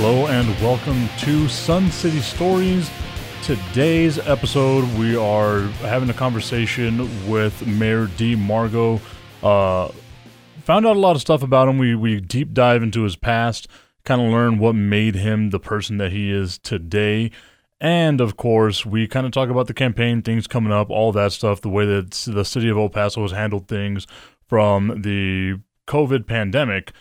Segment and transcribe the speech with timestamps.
[0.00, 2.88] Hello and welcome to Sun City Stories.
[3.42, 9.00] Today's episode, we are having a conversation with Mayor Dee Margo.
[9.42, 9.90] Uh,
[10.62, 11.78] found out a lot of stuff about him.
[11.78, 13.66] We we deep dive into his past,
[14.04, 17.32] kind of learn what made him the person that he is today.
[17.80, 21.32] And of course, we kind of talk about the campaign, things coming up, all that
[21.32, 24.06] stuff, the way that the city of El Paso has handled things
[24.46, 26.92] from the COVID pandemic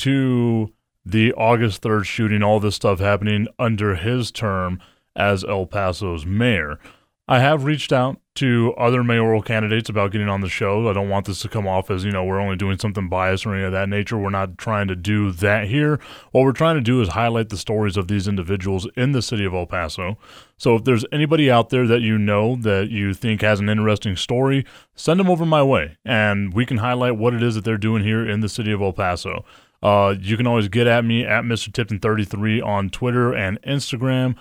[0.00, 0.73] to
[1.04, 4.80] the August 3rd shooting, all this stuff happening under his term
[5.14, 6.78] as El Paso's mayor.
[7.26, 10.88] I have reached out to other mayoral candidates about getting on the show.
[10.88, 13.46] I don't want this to come off as, you know, we're only doing something biased
[13.46, 14.18] or any of that nature.
[14.18, 15.98] We're not trying to do that here.
[16.32, 19.44] What we're trying to do is highlight the stories of these individuals in the city
[19.46, 20.18] of El Paso.
[20.58, 24.16] So if there's anybody out there that you know that you think has an interesting
[24.16, 27.78] story, send them over my way and we can highlight what it is that they're
[27.78, 29.46] doing here in the city of El Paso.
[29.84, 31.68] Uh, you can always get at me at Mr.
[31.70, 34.34] Tipton33 on Twitter and Instagram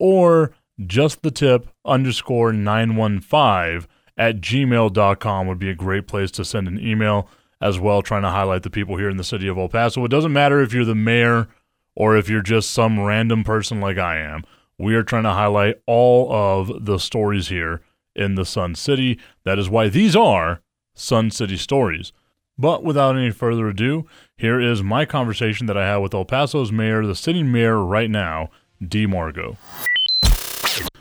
[0.00, 0.50] or
[0.84, 6.80] just the tip underscore 915 at gmail.com would be a great place to send an
[6.84, 7.28] email
[7.60, 10.04] as well, trying to highlight the people here in the city of El Paso.
[10.04, 11.46] It doesn't matter if you're the mayor
[11.94, 14.42] or if you're just some random person like I am.
[14.76, 17.82] We are trying to highlight all of the stories here
[18.16, 19.20] in the Sun City.
[19.44, 20.62] That is why these are
[20.94, 22.12] Sun City Stories.
[22.60, 24.04] But without any further ado,
[24.36, 28.10] here is my conversation that I had with El Paso's mayor, the sitting mayor right
[28.10, 28.50] now,
[28.86, 29.56] Dee Margo.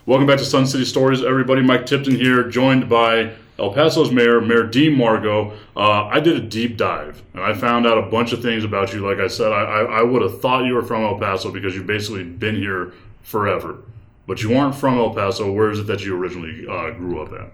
[0.06, 1.62] Welcome back to Sun City Stories, everybody.
[1.62, 5.52] Mike Tipton here, joined by El Paso's mayor, Mayor Dee Margo.
[5.76, 8.94] Uh, I did a deep dive, and I found out a bunch of things about
[8.94, 9.06] you.
[9.06, 11.76] Like I said, I, I, I would have thought you were from El Paso because
[11.76, 13.80] you've basically been here forever.
[14.28, 15.52] But you aren't from El Paso.
[15.52, 17.52] Where is it that you originally uh, grew up at?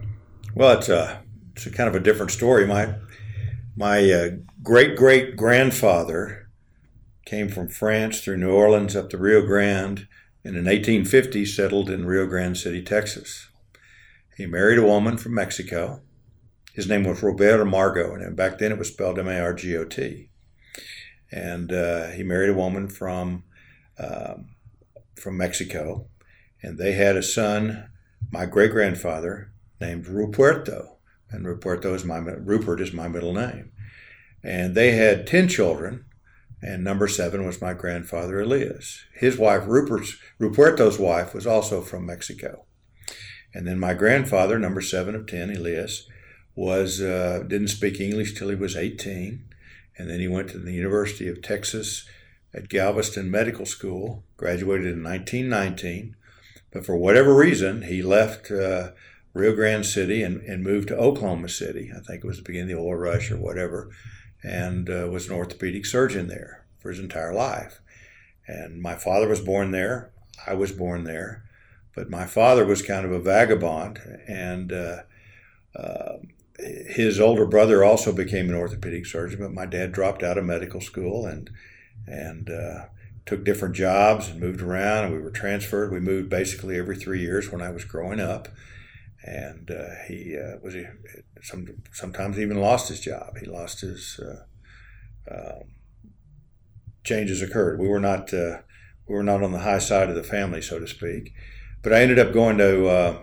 [0.53, 1.23] Well, it's a,
[1.55, 2.67] it's kind of a different story.
[2.67, 2.93] My
[3.75, 4.29] my uh,
[4.63, 6.49] great great grandfather
[7.25, 10.07] came from France through New Orleans up the Rio Grande,
[10.43, 13.49] and in 1850 settled in Rio Grande City, Texas.
[14.37, 16.01] He married a woman from Mexico.
[16.73, 19.75] His name was Roberto Margo, and back then it was spelled M A R G
[19.75, 20.29] O T.
[21.31, 23.43] And uh, he married a woman from
[23.97, 24.49] um,
[25.15, 26.07] from Mexico,
[26.61, 27.89] and they had a son,
[28.31, 30.94] my great grandfather, named Ruperto
[31.35, 33.71] and Ruperto is my Rupert is my middle name.
[34.43, 36.05] And they had ten children,
[36.61, 39.03] and number seven was my grandfather Elias.
[39.13, 42.65] His wife Rupert's Ruperto's wife was also from Mexico.
[43.53, 46.07] And then my grandfather, number seven of ten, Elias,
[46.55, 49.43] was uh, didn't speak English till he was 18,
[49.97, 52.07] and then he went to the University of Texas
[52.53, 56.15] at Galveston Medical School, graduated in 1919.
[56.71, 58.49] But for whatever reason, he left.
[58.51, 58.91] Uh,
[59.35, 61.91] Rio Grande City and, and moved to Oklahoma City.
[61.93, 63.91] I think it was the beginning of the oil rush or whatever,
[64.41, 67.81] and uh, was an orthopedic surgeon there for his entire life.
[68.47, 70.13] And my father was born there.
[70.47, 71.43] I was born there,
[71.93, 74.99] but my father was kind of a vagabond, and uh,
[75.77, 76.13] uh,
[76.57, 79.41] his older brother also became an orthopedic surgeon.
[79.41, 81.49] But my dad dropped out of medical school and
[82.07, 82.85] and uh,
[83.25, 85.91] took different jobs and moved around, and we were transferred.
[85.91, 88.47] We moved basically every three years when I was growing up
[89.25, 90.85] and uh, he uh, was he,
[91.41, 93.37] some, sometimes even lost his job.
[93.39, 95.63] He lost his uh, um,
[97.03, 97.79] changes occurred.
[97.79, 98.59] We were not uh,
[99.07, 101.33] we were not on the high side of the family, so to speak.
[101.81, 103.17] But I ended up going to uh,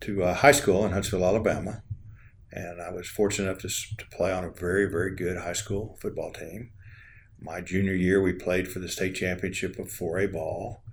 [0.00, 1.82] to uh, high school in Huntsville, Alabama,
[2.50, 5.98] and I was fortunate enough to, to play on a very very good high school
[6.00, 6.70] football team.
[7.38, 10.84] My junior year, we played for the state championship of 4A ball,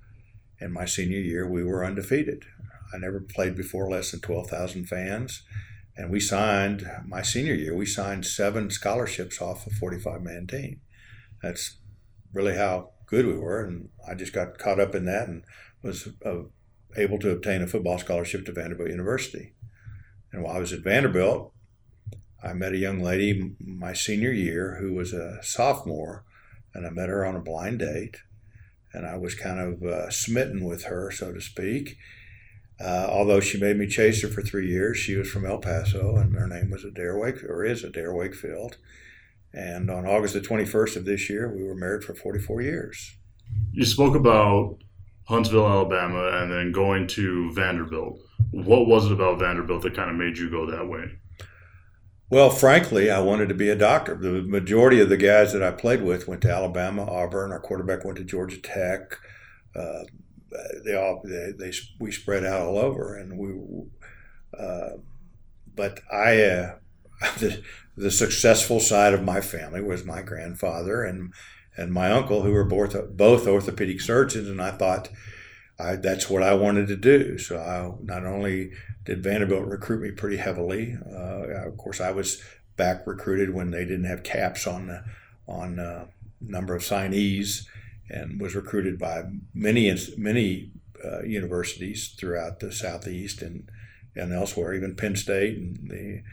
[0.59, 2.43] and my senior year, we were undefeated.
[2.93, 5.43] I never played before less than 12,000 fans.
[5.95, 10.79] And we signed, my senior year, we signed seven scholarships off a 45 man team.
[11.41, 11.77] That's
[12.33, 13.63] really how good we were.
[13.63, 15.43] And I just got caught up in that and
[15.83, 16.43] was uh,
[16.95, 19.53] able to obtain a football scholarship to Vanderbilt University.
[20.31, 21.53] And while I was at Vanderbilt,
[22.41, 26.23] I met a young lady my senior year who was a sophomore,
[26.73, 28.17] and I met her on a blind date.
[28.93, 31.97] And I was kind of uh, smitten with her, so to speak.
[32.83, 36.15] Uh, although she made me chase her for three years, she was from El Paso,
[36.15, 38.77] and her name was Adair Wake, or is Adair Wakefield.
[39.53, 43.17] And on August the 21st of this year, we were married for 44 years.
[43.71, 44.77] You spoke about
[45.27, 48.19] Huntsville, Alabama, and then going to Vanderbilt.
[48.51, 51.05] What was it about Vanderbilt that kind of made you go that way?
[52.31, 54.15] Well, frankly, I wanted to be a doctor.
[54.15, 57.51] The majority of the guys that I played with went to Alabama, Auburn.
[57.51, 59.17] Our quarterback went to Georgia Tech.
[59.75, 60.03] Uh,
[60.83, 63.53] they all they, they, we spread out all over, and we.
[64.57, 64.97] Uh,
[65.75, 66.75] but I, uh,
[67.39, 67.63] the,
[67.95, 71.33] the successful side of my family was my grandfather, and
[71.77, 75.09] and my uncle, who were both both orthopedic surgeons, and I thought
[75.79, 77.37] I, that's what I wanted to do.
[77.37, 78.71] So I not only
[79.05, 82.43] did Vanderbilt recruit me pretty heavily, uh, of course I was
[82.75, 85.03] back recruited when they didn't have caps on the
[85.47, 86.05] on uh,
[86.41, 87.65] number of signees,
[88.09, 89.23] and was recruited by
[89.53, 90.71] many many
[91.03, 93.69] uh, universities throughout the southeast and
[94.15, 96.23] and elsewhere, even Penn State and the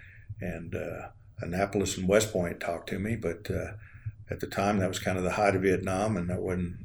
[0.41, 1.09] and uh,
[1.41, 3.73] Annapolis and West Point talked to me, but uh,
[4.31, 6.77] at the time that was kind of the height of Vietnam, and that wasn't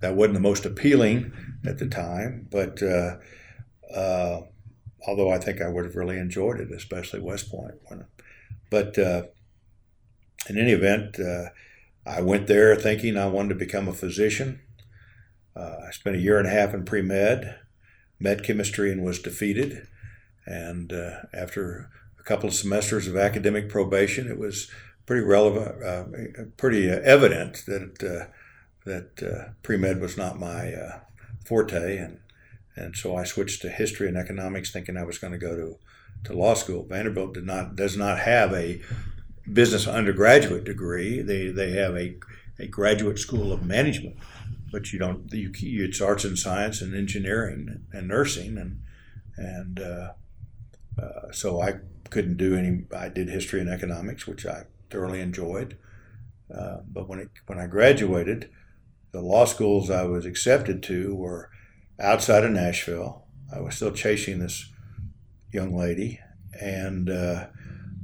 [0.00, 1.32] that wasn't the most appealing
[1.66, 2.48] at the time.
[2.50, 3.16] But uh,
[3.94, 4.42] uh,
[5.06, 7.74] although I think I would have really enjoyed it, especially West Point.
[8.70, 9.24] But uh,
[10.48, 11.18] in any event,
[12.06, 14.60] I went there thinking I wanted to become a physician.
[15.54, 17.58] Uh, I spent a year and a half in pre med,
[18.18, 19.86] med chemistry, and was defeated.
[20.46, 24.70] And uh, after a couple of semesters of academic probation, it was
[25.06, 26.04] pretty relevant, uh,
[26.56, 28.28] pretty evident that
[28.84, 31.00] that uh, pre med was not my uh,
[31.44, 32.20] forte, and
[32.76, 35.76] and so I switched to history and economics, thinking I was going to go to
[36.24, 36.84] to law school.
[36.84, 38.80] Vanderbilt did not does not have a
[39.52, 41.22] business undergraduate degree.
[41.22, 42.16] They they have a
[42.58, 44.16] a graduate school of management,
[44.70, 45.32] but you don't.
[45.32, 45.50] You,
[45.84, 48.80] it's arts and science and engineering and nursing, and
[49.36, 50.12] and uh,
[51.00, 51.74] uh, so I
[52.10, 52.84] couldn't do any.
[52.94, 55.78] I did history and economics, which I thoroughly enjoyed.
[56.52, 58.50] Uh, but when it when I graduated,
[59.12, 61.50] the law schools I was accepted to were
[61.98, 63.24] outside of Nashville.
[63.54, 64.70] I was still chasing this
[65.52, 66.20] young lady,
[66.60, 67.46] and uh,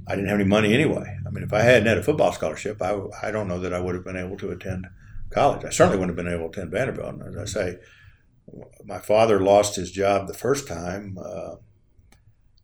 [0.06, 1.18] I didn't have any money anyway.
[1.26, 3.80] I mean, if I hadn't had a football scholarship, I, I don't know that I
[3.80, 4.86] would have been able to attend
[5.30, 5.64] college.
[5.64, 7.14] I certainly wouldn't have been able to attend Vanderbilt.
[7.14, 7.78] And as I say,
[8.84, 11.56] my father lost his job the first time uh,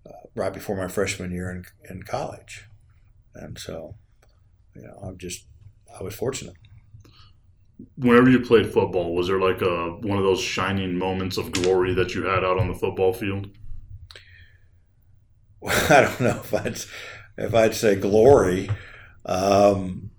[0.06, 2.66] uh, right before my freshman year in, in college.
[3.34, 3.96] And so,
[4.76, 5.46] you know, I'm just,
[5.98, 6.56] I was fortunate
[7.96, 11.94] whenever you played football, was there like a one of those shining moments of glory
[11.94, 13.48] that you had out on the football field?
[15.60, 16.78] Well, I don't know if I'd
[17.36, 18.70] if I'd say glory.
[19.24, 20.10] Um,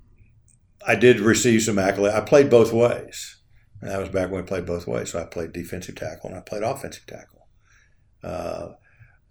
[0.86, 2.16] I did receive some accolades.
[2.16, 3.38] I played both ways.
[3.82, 5.12] And that was back when I played both ways.
[5.12, 7.48] So I played defensive tackle and I played offensive tackle.
[8.24, 8.74] Uh,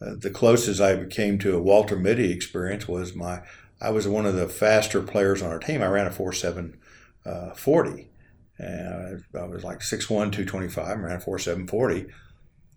[0.01, 3.43] the closest I came to a Walter Mitty experience was my.
[3.81, 5.83] I was one of the faster players on our team.
[5.83, 6.79] I ran a four seven
[7.25, 8.11] uh, forty,
[8.59, 12.11] and I was like 6'1", 225, ran 4'7",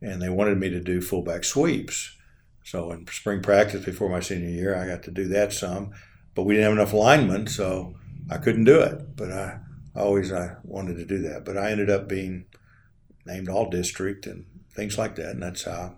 [0.01, 2.15] and they wanted me to do fullback sweeps.
[2.65, 5.91] So in spring practice before my senior year, I got to do that some,
[6.33, 7.95] but we didn't have enough linemen, so
[8.29, 9.15] I couldn't do it.
[9.15, 9.59] But I
[9.95, 11.45] always I wanted to do that.
[11.45, 12.45] But I ended up being
[13.23, 15.97] named all district and things like that, and that's how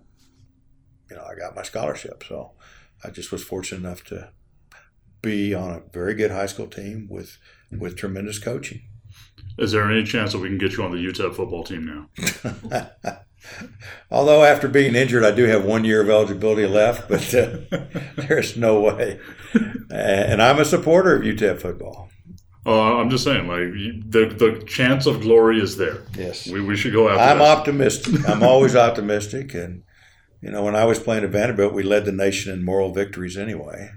[1.09, 2.25] you know I got my scholarship.
[2.27, 2.51] So
[3.01, 4.31] I just was fortunate enough to
[5.21, 7.37] be on a very good high school team with
[7.71, 8.81] with tremendous coaching.
[9.57, 13.19] Is there any chance that we can get you on the UTEP football team now?
[14.11, 17.57] Although after being injured, I do have one year of eligibility left, but uh,
[18.27, 19.19] there's no way.
[19.89, 22.09] And I'm a supporter of UTEP football.
[22.65, 26.03] Uh, I'm just saying, like the the chance of glory is there.
[26.17, 27.21] Yes, we, we should go after.
[27.21, 27.57] I'm that.
[27.57, 28.27] optimistic.
[28.27, 29.83] I'm always optimistic, and
[30.41, 33.37] you know, when I was playing at Vanderbilt, we led the nation in moral victories
[33.37, 33.91] anyway.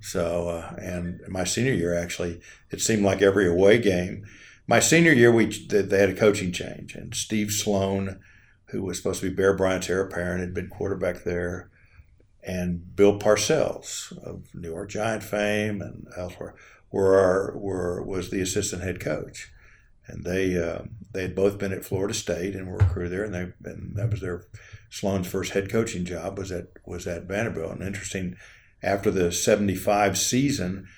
[0.00, 2.40] So, uh, and my senior year, actually,
[2.70, 4.26] it seemed like every away game.
[4.66, 8.20] My senior year, we they had a coaching change, and Steve Sloan,
[8.72, 11.70] who was supposed to be Bear Bryant's heir apparent, had been quarterback there,
[12.42, 16.54] and Bill Parcells of New York Giant fame and elsewhere
[16.90, 19.52] were our, were was the assistant head coach,
[20.06, 23.34] and they uh, they had both been at Florida State and were recruited there, and
[23.34, 24.44] they and that was their
[24.90, 27.72] Sloan's first head coaching job was at was at Vanderbilt.
[27.72, 28.36] And interesting
[28.82, 30.88] after the 75 season,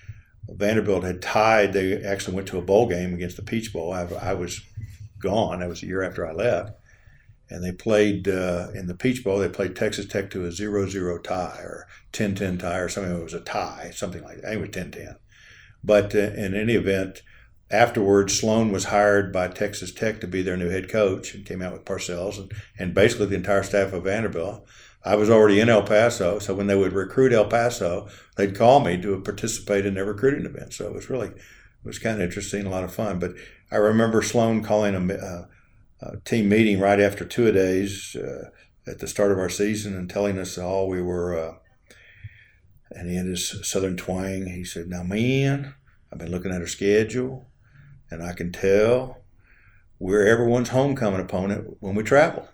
[0.48, 1.72] Vanderbilt had tied.
[1.72, 3.92] They actually went to a bowl game against the Peach Bowl.
[3.92, 4.62] I, I was
[5.18, 5.60] gone.
[5.60, 6.72] That was a year after I left.
[7.54, 10.88] And they played uh, in the Peach Bowl, they played Texas Tech to a 0
[10.88, 13.14] 0 tie or 10 10 tie or something.
[13.14, 14.52] It was a tie, something like that.
[14.52, 15.16] Anyway, 10 10.
[15.84, 17.22] But uh, in any event,
[17.70, 21.62] afterwards, Sloan was hired by Texas Tech to be their new head coach and came
[21.62, 24.66] out with Parcells and, and basically the entire staff of Vanderbilt.
[25.04, 28.80] I was already in El Paso, so when they would recruit El Paso, they'd call
[28.80, 30.72] me to participate in their recruiting event.
[30.72, 33.18] So it was really, it was kind of interesting, a lot of fun.
[33.18, 33.34] But
[33.70, 35.48] I remember Sloan calling a, a,
[36.24, 38.50] team meeting right after two a days uh,
[38.86, 41.38] at the start of our season and telling us all we were.
[41.38, 41.54] Uh,
[42.90, 44.46] and he had his southern twang.
[44.46, 45.74] He said, "Now, man,
[46.12, 47.48] I've been looking at our schedule,
[48.10, 49.22] and I can tell
[49.98, 52.48] we're everyone's homecoming opponent when we travel."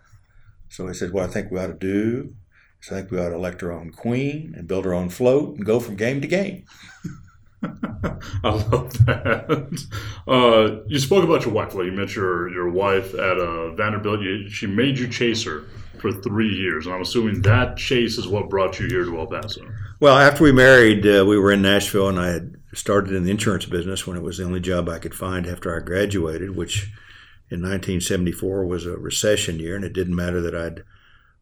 [0.71, 2.35] So he said, What I think we ought to do
[2.81, 5.57] is I think we ought to elect our own queen and build our own float
[5.57, 6.65] and go from game to game.
[8.43, 9.89] I love that.
[10.27, 11.75] Uh, you spoke about your wife.
[11.75, 14.21] You met your, your wife at uh, Vanderbilt.
[14.21, 15.65] You, she made you chase her
[16.01, 19.27] for three years, and I'm assuming that chase is what brought you here to El
[19.27, 19.63] Paso.
[20.01, 23.31] Well, after we married, uh, we were in Nashville, and I had started in the
[23.31, 26.85] insurance business when it was the only job I could find after I graduated, which
[27.51, 30.85] in 1974 was a recession year, and it didn't matter that I'd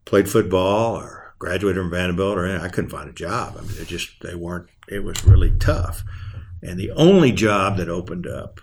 [0.05, 2.65] played football or graduated from Vanderbilt or anything.
[2.65, 3.57] I couldn't find a job.
[3.59, 4.69] I mean, it just they weren't.
[4.89, 6.05] It was really tough,
[6.63, 8.61] and the only job that opened up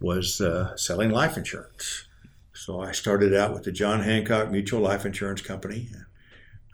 [0.00, 2.06] was uh, selling life insurance.
[2.52, 5.88] So I started out with the John Hancock Mutual Life Insurance Company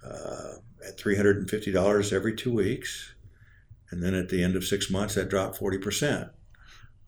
[0.05, 0.55] uh,
[0.87, 3.15] at $350 every two weeks.
[3.91, 6.31] And then at the end of six months, that dropped 40%.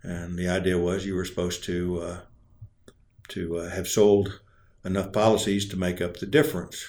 [0.03, 2.19] And the idea was you were supposed to, uh,
[3.29, 4.41] to uh, have sold
[4.85, 6.87] enough policies to make up the difference,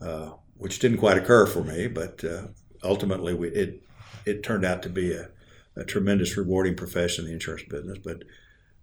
[0.00, 2.48] uh, which didn't quite occur for me, but uh,
[2.82, 3.82] ultimately we, it,
[4.24, 5.28] it turned out to be a,
[5.76, 7.98] a tremendous rewarding profession in the insurance business.
[7.98, 8.24] But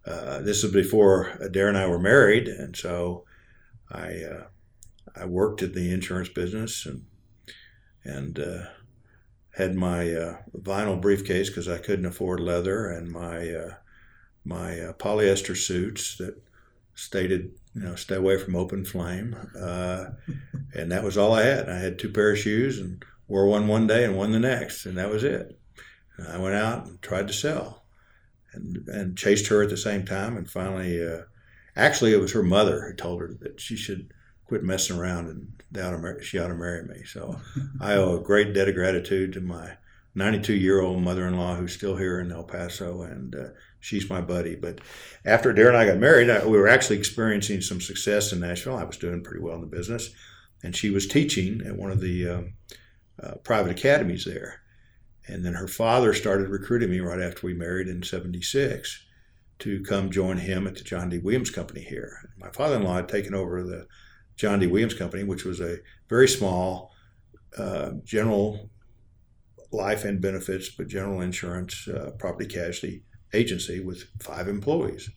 [0.06, 3.26] uh, this was before Adair and I were married, and so
[3.90, 4.44] I uh,
[5.16, 7.06] I worked in the insurance business and
[8.04, 8.66] and uh,
[9.52, 13.72] had my vinyl briefcase because I couldn't afford leather, and my
[14.44, 16.42] my polyester suits that
[16.96, 19.36] stated you know stay away from open flame,
[20.74, 21.70] and that was all I had.
[21.70, 24.86] I had two pair of shoes and wore one one day and one the next,
[24.86, 25.60] and that was it.
[26.18, 27.84] And I went out and tried to sell
[28.54, 30.38] and, and chased her at the same time.
[30.38, 31.22] And finally, uh,
[31.76, 34.14] actually, it was her mother who told her that she should
[34.46, 35.64] quit messing around and
[36.24, 37.04] she ought to marry me.
[37.06, 37.40] So
[37.82, 39.78] I owe a great debt of gratitude to my
[40.16, 43.48] 92 year old mother in law who's still here in El Paso, and uh,
[43.80, 44.56] she's my buddy.
[44.56, 44.80] But
[45.26, 48.78] after Adair and I got married, I, we were actually experiencing some success in Nashville.
[48.78, 50.12] I was doing pretty well in the business,
[50.64, 52.54] and she was teaching at one of the um,
[53.22, 54.62] uh, private academies there.
[55.28, 59.06] And then her father started recruiting me right after we married in 76
[59.60, 61.20] to come join him at the John D.
[61.20, 62.18] Williams Company here.
[62.38, 63.88] My father in law had taken over the
[64.36, 64.68] John D.
[64.68, 65.78] Williams Company, which was a
[66.10, 66.92] very small
[67.58, 68.70] uh, general
[69.74, 73.04] life and benefits, but general insurance, uh, property casualty
[73.34, 75.10] agency with five employees.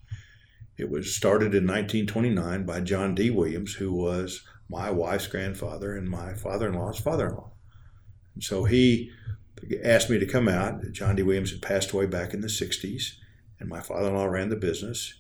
[0.78, 3.30] It was started in 1929 by John D.
[3.30, 7.52] Williams, who was my wife's grandfather and my father in law's father in law.
[8.34, 9.10] And so he
[9.84, 10.92] asked me to come out.
[10.92, 11.22] John D.
[11.22, 13.14] Williams had passed away back in the 60s,
[13.58, 15.14] and my father in law ran the business.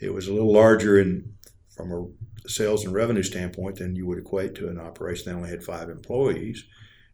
[0.00, 1.34] It was a little larger in,
[1.74, 5.50] from a sales and revenue standpoint than you would equate to an operation that only
[5.50, 6.64] had five employees.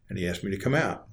[0.09, 1.07] And he asked me to come out.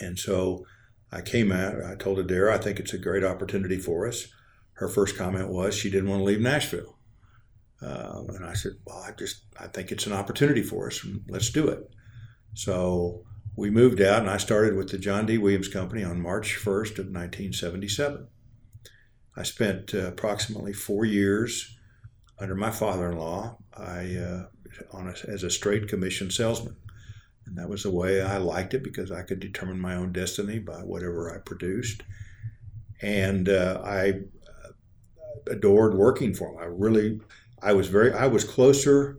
[0.00, 0.66] And so
[1.12, 1.82] I came out.
[1.84, 4.26] I told Adair, I think it's a great opportunity for us.
[4.74, 6.98] Her first comment was she didn't want to leave Nashville.
[7.80, 11.06] Uh, and I said, well, I just, I think it's an opportunity for us.
[11.28, 11.88] Let's do it.
[12.54, 13.24] So
[13.56, 15.38] we moved out, and I started with the John D.
[15.38, 18.26] Williams Company on March 1st of 1977.
[19.36, 21.76] I spent uh, approximately four years
[22.38, 23.58] under my father-in-law.
[23.76, 24.46] I uh,
[24.92, 26.76] a, as a straight commission salesman,
[27.46, 30.58] and that was the way I liked it because I could determine my own destiny
[30.58, 32.02] by whatever I produced,
[33.02, 34.70] and uh, I uh,
[35.50, 36.58] adored working for him.
[36.58, 37.20] I really,
[37.62, 39.18] I was very, I was closer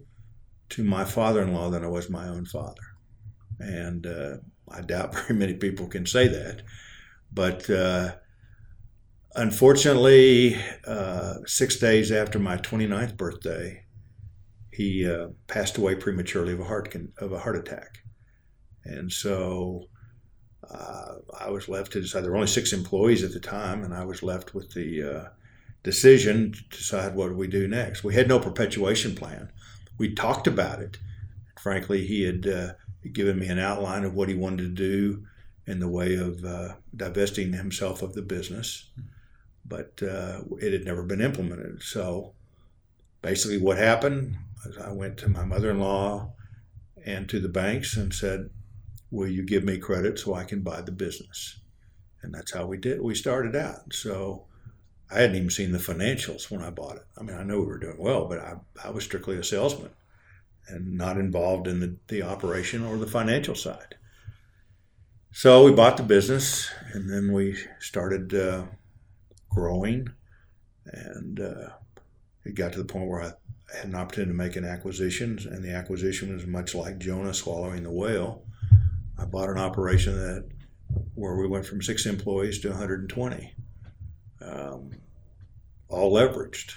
[0.70, 2.82] to my father-in-law than I was my own father
[3.60, 4.38] and uh,
[4.70, 6.62] I doubt very many people can say that.
[7.32, 8.16] But uh,
[9.36, 13.84] unfortunately, uh, six days after my 29th birthday,
[14.72, 18.00] he uh, passed away prematurely of a heart con- of a heart attack,
[18.86, 19.88] and so.
[20.68, 22.24] Uh, I was left to decide.
[22.24, 25.30] There were only six employees at the time, and I was left with the uh,
[25.84, 28.04] decision to decide what we do next.
[28.04, 29.52] We had no perpetuation plan.
[30.00, 30.98] We talked about it.
[31.60, 32.76] Frankly, he had
[33.14, 35.26] given me an outline of what he wanted to do
[35.68, 38.90] in the way of uh, divesting himself of the business,
[39.66, 41.82] but uh, it had never been implemented.
[41.82, 42.34] So
[43.22, 46.34] basically, what happened was I went to my mother in law
[47.06, 48.50] and to the banks and said,
[49.16, 51.62] Will you give me credit so I can buy the business?
[52.22, 53.02] And that's how we did.
[53.02, 53.94] We started out.
[53.94, 54.46] So
[55.10, 57.06] I hadn't even seen the financials when I bought it.
[57.18, 59.92] I mean, I know we were doing well, but I, I was strictly a salesman
[60.68, 63.96] and not involved in the, the operation or the financial side.
[65.32, 68.66] So we bought the business and then we started uh,
[69.50, 70.10] growing.
[70.86, 71.70] And uh,
[72.44, 73.32] it got to the point where I
[73.78, 77.84] had an opportunity to make an acquisition, and the acquisition was much like Jonah swallowing
[77.84, 78.45] the whale.
[79.20, 80.50] I bought an operation that
[81.16, 83.54] where we went from six employees to 120,
[84.42, 84.92] um,
[85.90, 86.74] all leveraged,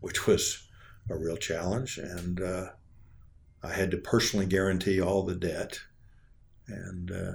[0.00, 0.68] which was
[1.10, 1.98] a real challenge.
[1.98, 2.66] And uh,
[3.62, 5.78] I had to personally guarantee all the debt,
[6.66, 7.32] and uh,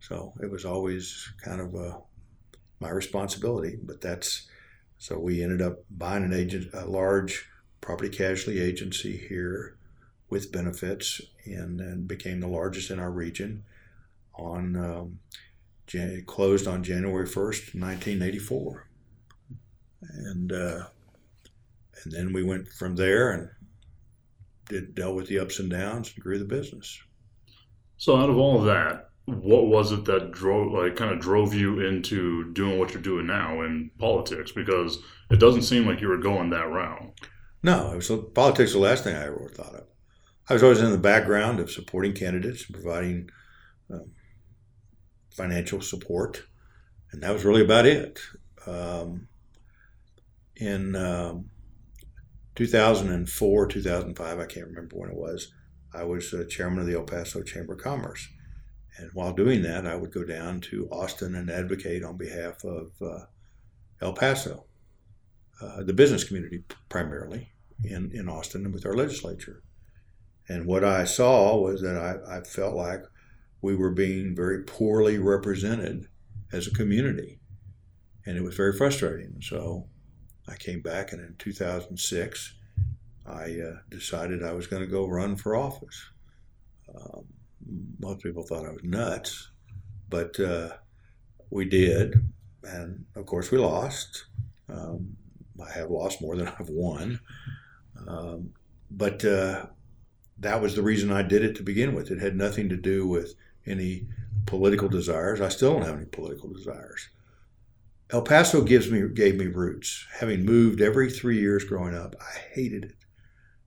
[0.00, 1.98] So it was always kind of a,
[2.80, 3.76] my responsibility.
[3.82, 4.48] But that's
[4.98, 7.48] so we ended up buying an agent, a large
[7.80, 9.76] property casualty agency here
[10.30, 13.64] with benefits, and then became the largest in our region.
[14.38, 15.18] On um,
[15.86, 18.88] Jan- closed on January first, nineteen eighty four,
[20.00, 20.84] and uh,
[22.04, 23.50] and then we went from there and
[24.68, 27.00] did dealt with the ups and downs and grew the business.
[27.96, 31.52] So out of all of that, what was it that drove like kind of drove
[31.52, 34.52] you into doing what you're doing now in politics?
[34.52, 34.98] Because
[35.30, 37.12] it doesn't seem like you were going that route.
[37.62, 38.72] No, it was politics.
[38.72, 39.84] The last thing I ever thought of.
[40.48, 43.30] I was always in the background of supporting candidates and providing
[43.92, 44.12] um,
[45.30, 46.42] financial support,
[47.12, 48.18] and that was really about it.
[48.66, 49.28] Um,
[50.56, 51.50] in um,
[52.56, 55.52] 2004, 2005, I can't remember when it was,
[55.94, 58.28] I was chairman of the El Paso Chamber of Commerce.
[58.98, 62.90] And while doing that, I would go down to Austin and advocate on behalf of
[63.00, 63.26] uh,
[64.02, 64.64] El Paso,
[65.62, 67.52] uh, the business community primarily
[67.84, 69.62] in, in Austin and with our legislature.
[70.48, 73.04] And what I saw was that I, I felt like
[73.60, 76.08] we were being very poorly represented
[76.52, 77.40] as a community.
[78.26, 79.40] And it was very frustrating.
[79.40, 79.88] So
[80.48, 82.54] I came back, and in 2006,
[83.26, 86.10] I uh, decided I was going to go run for office.
[86.94, 87.24] Um,
[87.98, 89.50] most people thought I was nuts,
[90.08, 90.70] but uh,
[91.50, 92.14] we did,
[92.62, 94.26] and of course we lost.
[94.68, 95.16] Um,
[95.62, 97.20] I have lost more than I've won,
[98.06, 98.50] um,
[98.90, 99.66] but uh,
[100.38, 102.10] that was the reason I did it to begin with.
[102.10, 103.34] It had nothing to do with
[103.66, 104.06] any
[104.46, 105.40] political desires.
[105.40, 107.08] I still don't have any political desires.
[108.10, 110.06] El Paso gives me gave me roots.
[110.18, 112.94] Having moved every three years growing up, I hated it.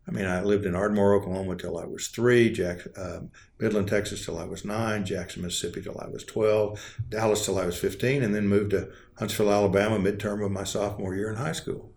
[0.07, 3.19] I mean, I lived in Ardmore, Oklahoma till I was three, Jack, uh,
[3.59, 7.65] Midland, Texas till I was nine, Jackson, Mississippi till I was 12, Dallas till I
[7.65, 11.51] was 15, and then moved to Huntsville, Alabama, midterm of my sophomore year in high
[11.51, 11.93] school.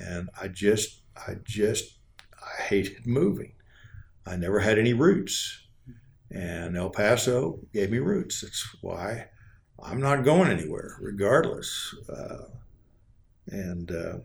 [0.00, 1.98] And I just, I just,
[2.32, 3.52] I hated moving.
[4.26, 5.67] I never had any roots.
[6.30, 8.42] And El Paso gave me roots.
[8.42, 9.28] That's why
[9.82, 11.94] I'm not going anywhere, regardless.
[12.08, 12.44] Uh,
[13.46, 14.18] and uh,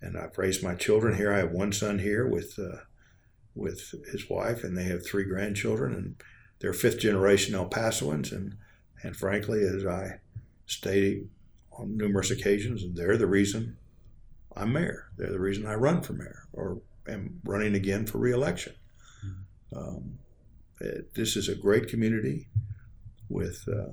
[0.00, 1.32] and I've raised my children here.
[1.32, 2.78] I have one son here with uh,
[3.54, 6.16] with his wife, and they have three grandchildren, and
[6.60, 8.32] they're fifth generation El Pasoans.
[8.32, 8.56] And
[9.02, 10.20] and frankly, as I
[10.66, 11.28] stated
[11.72, 13.76] on numerous occasions, they're the reason
[14.56, 15.08] I'm mayor.
[15.16, 18.74] They're the reason I run for mayor or am running again for reelection.
[19.24, 19.78] Mm-hmm.
[19.78, 20.18] Um,
[20.80, 22.48] it, this is a great community
[23.28, 23.92] with uh,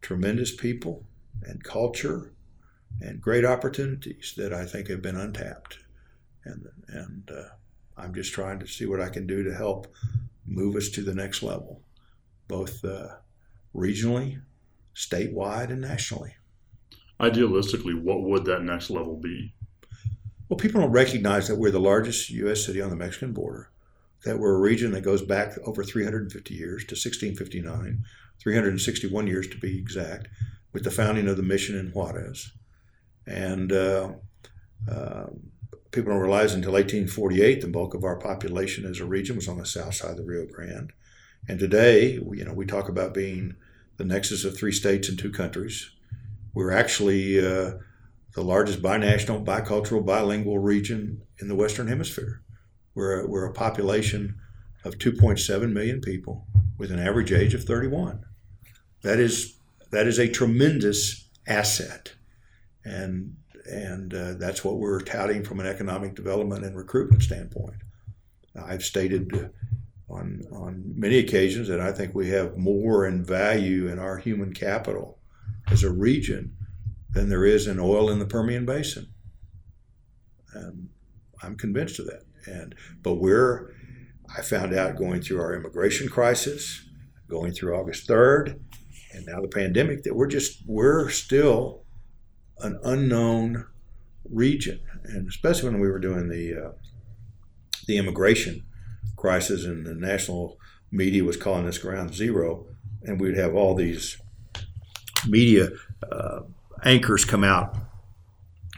[0.00, 1.04] tremendous people
[1.42, 2.32] and culture
[3.00, 5.78] and great opportunities that I think have been untapped.
[6.44, 7.48] And, and uh,
[7.96, 9.92] I'm just trying to see what I can do to help
[10.46, 11.80] move us to the next level,
[12.48, 13.08] both uh,
[13.74, 14.40] regionally,
[14.94, 16.34] statewide, and nationally.
[17.20, 19.54] Idealistically, what would that next level be?
[20.48, 22.64] Well, people don't recognize that we're the largest U.S.
[22.64, 23.70] city on the Mexican border,
[24.24, 28.04] that we're a region that goes back over 350 years to 1659,
[28.40, 30.28] 361 years to be exact,
[30.72, 32.52] with the founding of the mission in Juarez.
[33.26, 34.12] And uh,
[34.90, 35.26] uh,
[35.92, 39.58] people don't realize until 1848, the bulk of our population as a region was on
[39.58, 40.92] the south side of the Rio Grande.
[41.48, 43.54] And today, you know, we talk about being
[43.96, 45.90] the nexus of three states and two countries.
[46.54, 47.74] We're actually uh,
[48.34, 52.40] the largest binational, bicultural, bilingual region in the Western Hemisphere.
[52.94, 54.36] We're a, we're a population
[54.84, 56.46] of 2.7 million people
[56.78, 58.24] with an average age of 31.
[59.02, 59.58] That is
[59.90, 62.14] that is a tremendous asset
[62.84, 67.76] and and uh, that's what we're touting from an economic development and recruitment standpoint.
[68.56, 69.50] I've stated
[70.08, 74.52] on on many occasions that I think we have more in value in our human
[74.52, 75.18] capital
[75.70, 76.56] as a region
[77.10, 79.08] than there is in oil in the Permian Basin.
[81.44, 82.22] I'm convinced of that.
[82.46, 83.72] And but we're
[84.36, 86.84] I found out going through our immigration crisis,
[87.28, 88.58] going through August 3rd,
[89.12, 91.84] and now the pandemic that we're just we're still
[92.58, 93.66] an unknown
[94.28, 96.72] region, and especially when we were doing the uh,
[97.86, 98.64] the immigration
[99.16, 100.58] crisis, and the national
[100.90, 102.66] media was calling this ground zero,
[103.02, 104.18] and we'd have all these
[105.28, 105.70] media
[106.10, 106.40] uh,
[106.84, 107.76] anchors come out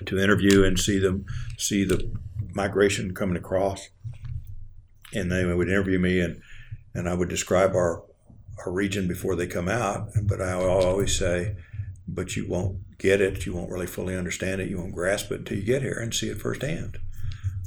[0.05, 1.25] to interview and see them
[1.57, 2.13] see the
[2.57, 3.91] migration coming across,
[5.15, 6.41] and they would interview me and
[6.95, 8.03] and I would describe our
[8.65, 11.57] our region before they come out, but I always say,
[12.09, 13.45] but you won't get it.
[13.45, 14.71] You won't really fully understand it.
[14.71, 16.99] You won't grasp it until you get here and see it firsthand.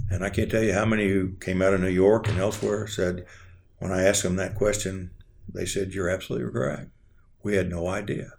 [0.09, 2.87] And I can't tell you how many who came out of New York and elsewhere
[2.87, 3.27] said,
[3.77, 5.11] when I asked them that question,
[5.47, 6.89] they said, You're absolutely correct.
[7.43, 8.31] We had no idea.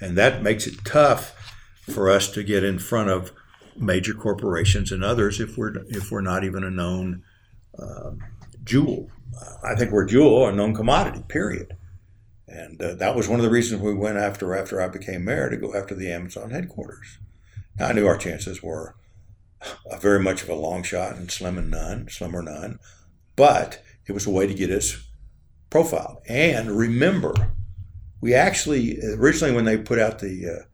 [0.00, 1.34] And that makes it tough
[1.82, 3.32] for us to get in front of
[3.76, 7.22] major corporations and others if we're if we're not even a known
[7.78, 8.12] uh,
[8.64, 9.10] jewel.
[9.64, 11.24] I think we're jewel, a known commodity.
[11.28, 11.76] Period.
[12.46, 15.50] And uh, that was one of the reasons we went after after I became mayor
[15.50, 17.18] to go after the Amazon headquarters.
[17.78, 18.94] Now, I knew our chances were
[20.00, 22.78] very much of a long shot and slim and none, slim or none,
[23.34, 25.08] but it was a way to get us
[25.70, 26.18] profiled.
[26.28, 27.34] And remember,
[28.20, 30.64] we actually originally when they put out the uh,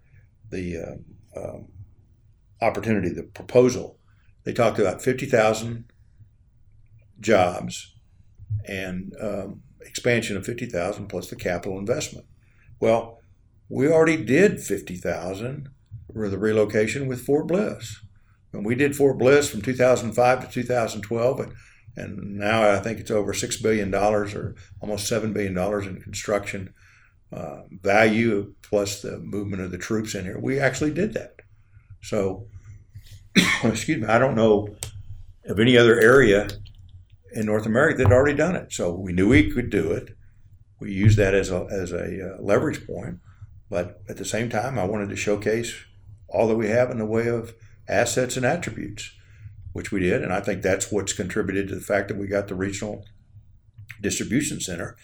[0.50, 1.68] the uh, um,
[2.62, 3.98] opportunity, the proposal,
[4.44, 5.84] they talked about fifty thousand
[7.20, 7.94] jobs
[8.66, 12.26] and um, expansion of 50,000 plus the capital investment.
[12.80, 13.18] Well,
[13.68, 15.68] we already did 50,000
[16.12, 18.00] for the relocation with Fort Bliss.
[18.52, 21.52] And we did Fort Bliss from 2005 to 2012, and,
[21.96, 25.56] and now I think it's over $6 billion or almost $7 billion
[25.88, 26.74] in construction
[27.32, 30.38] uh, value plus the movement of the troops in here.
[30.38, 31.39] We actually did that.
[32.02, 32.46] So,
[33.64, 34.74] excuse me, I don't know
[35.44, 36.48] of any other area
[37.32, 38.72] in North America that had already done it.
[38.72, 40.16] So we knew we could do it.
[40.80, 43.18] We used that as a, as a uh, leverage point.
[43.68, 45.74] But at the same time, I wanted to showcase
[46.28, 47.54] all that we have in the way of
[47.88, 49.12] assets and attributes,
[49.72, 50.22] which we did.
[50.22, 53.04] And I think that's what's contributed to the fact that we got the regional
[54.00, 54.96] distribution center,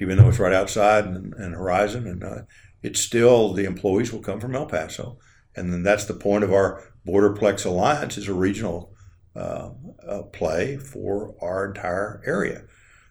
[0.00, 2.06] even though it's right outside and, and Horizon.
[2.06, 2.42] And uh,
[2.82, 5.18] it's still, the employees will come from El Paso.
[5.56, 8.94] And then that's the point of our Borderplex Alliance is a regional
[9.34, 9.70] uh,
[10.06, 12.62] uh, play for our entire area.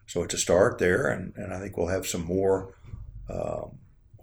[0.05, 2.75] So it's a start there, and, and I think we'll have some more
[3.29, 3.67] uh,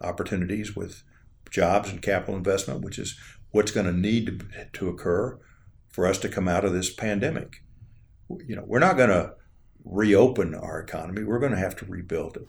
[0.00, 1.02] opportunities with
[1.50, 3.18] jobs and capital investment, which is
[3.50, 5.38] what's going to need to, to occur
[5.88, 7.62] for us to come out of this pandemic.
[8.29, 9.35] You know, we're not going to
[9.85, 12.48] reopen our economy; we're going to have to rebuild it.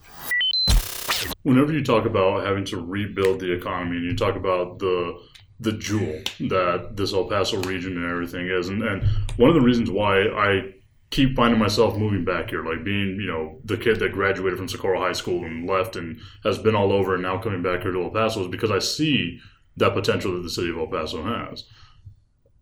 [1.42, 5.18] Whenever you talk about having to rebuild the economy, and you talk about the
[5.60, 8.68] the jewel that this El Paso region and everything is.
[8.68, 9.02] And, and
[9.36, 10.72] one of the reasons why I
[11.10, 14.68] keep finding myself moving back here, like being, you know, the kid that graduated from
[14.68, 17.92] Socorro High School and left and has been all over and now coming back here
[17.92, 19.40] to El Paso is because I see
[19.76, 21.64] that potential that the city of El Paso has.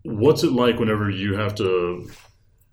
[0.05, 2.09] What's it like whenever you have to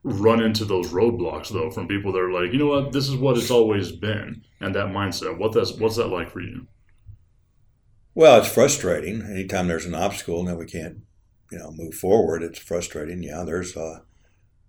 [0.04, 3.16] run into those roadblocks though from people that are like, you know what, this is
[3.16, 5.38] what it's always been and that mindset.
[5.38, 6.68] What that's what's that like for you?
[8.16, 9.24] Well, it's frustrating.
[9.24, 11.00] Anytime there's an obstacle and then we can't,
[11.52, 13.24] you know, move forward, it's frustrating.
[13.24, 14.02] Yeah, there's uh,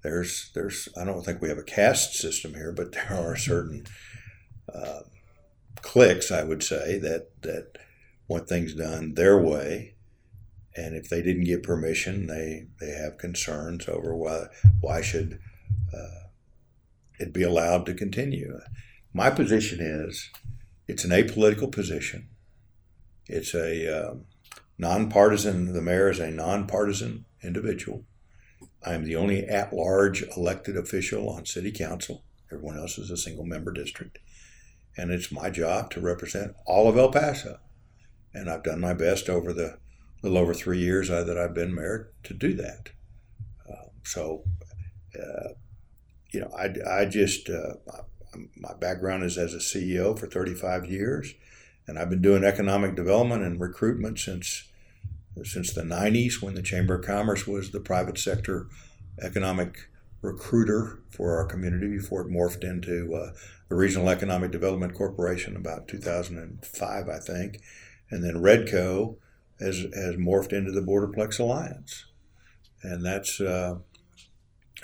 [0.02, 3.84] there's there's I don't think we have a caste system here, but there are certain
[4.74, 5.00] uh,
[5.82, 7.76] cliques, I would say, that that
[8.28, 9.94] want things done their way,
[10.74, 14.46] and if they didn't get permission, they they have concerns over why
[14.80, 15.38] why should
[15.92, 16.28] uh,
[17.18, 18.58] it be allowed to continue.
[19.12, 20.30] My position is,
[20.88, 22.30] it's an apolitical position
[23.26, 24.14] it's a uh,
[24.78, 25.72] nonpartisan.
[25.72, 28.04] The mayor is a nonpartisan individual.
[28.84, 32.24] I'm the only at-large elected official on city council.
[32.52, 34.18] Everyone else is a single-member district,
[34.96, 37.58] and it's my job to represent all of El Paso.
[38.34, 39.78] And I've done my best over the
[40.22, 42.90] little over three years that I've been mayor to do that.
[43.70, 44.44] Uh, so,
[45.18, 45.50] uh,
[46.32, 47.74] you know, I, I just uh,
[48.56, 51.34] my background is as a CEO for 35 years.
[51.86, 54.64] And I've been doing economic development and recruitment since
[55.42, 58.68] since the 90s when the Chamber of Commerce was the private sector
[59.20, 59.88] economic
[60.22, 63.32] recruiter for our community before it morphed into uh,
[63.68, 67.60] the Regional Economic Development Corporation about 2005, I think.
[68.10, 69.16] And then REDCo
[69.60, 72.06] has, has morphed into the Borderplex Alliance.
[72.82, 73.76] And that's, uh,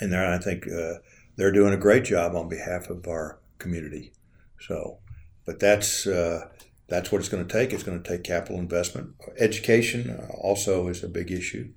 [0.01, 0.95] and there I think uh,
[1.37, 4.13] they're doing a great job on behalf of our community.
[4.59, 4.99] So,
[5.45, 6.49] but that's, uh,
[6.91, 7.73] that's what it's going to take.
[7.73, 9.15] It's going to take capital investment.
[9.39, 11.73] Education uh, also is a big issue.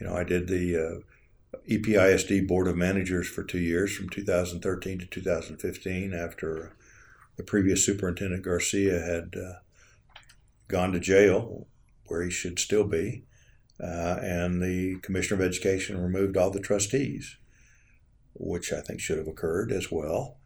[0.00, 5.00] You know, I did the uh, EPISD Board of Managers for two years from 2013
[5.00, 6.76] to 2015 after
[7.36, 9.54] the previous superintendent Garcia had uh,
[10.68, 11.66] gone to jail
[12.06, 13.24] where he should still be.
[13.82, 17.36] Uh, and the Commissioner of Education removed all the trustees,
[18.34, 20.38] which I think should have occurred as well.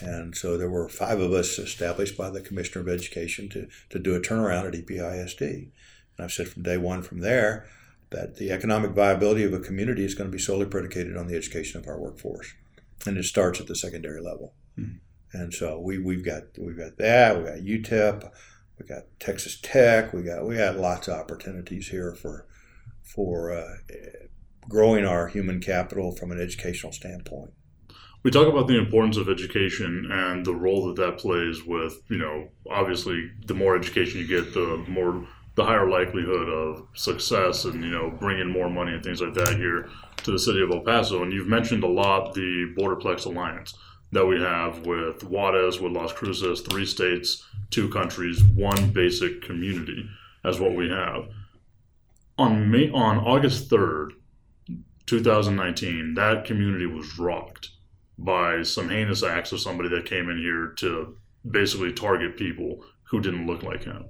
[0.00, 3.98] And so there were five of us established by the Commissioner of Education to, to
[3.98, 5.40] do a turnaround at EPISD.
[5.42, 5.70] And
[6.18, 7.66] I've said from day one from there
[8.10, 11.36] that the economic viability of a community is going to be solely predicated on the
[11.36, 12.54] education of our workforce.
[13.06, 14.54] And it starts at the secondary level.
[14.78, 14.98] Mm-hmm.
[15.32, 18.30] And so we, we've got we've got that, we got UTEP,
[18.78, 22.46] we got Texas Tech, we got we got lots of opportunities here for
[23.02, 23.76] for uh,
[24.68, 27.52] growing our human capital from an educational standpoint.
[28.22, 32.18] We talk about the importance of education and the role that that plays with you
[32.18, 37.84] know obviously the more education you get the more the higher likelihood of success and
[37.84, 40.80] you know bringing more money and things like that here to the city of El
[40.80, 41.22] Paso.
[41.22, 43.74] And you've mentioned a lot the Borderplex Alliance
[44.12, 50.08] that we have with Juarez with Las Cruces three states two countries one basic community
[50.44, 51.28] as what we have.
[52.38, 54.10] On May on August 3rd
[55.04, 57.70] 2019 that community was rocked
[58.18, 61.16] by some heinous acts of somebody that came in here to
[61.48, 64.06] basically target people who didn't look like him.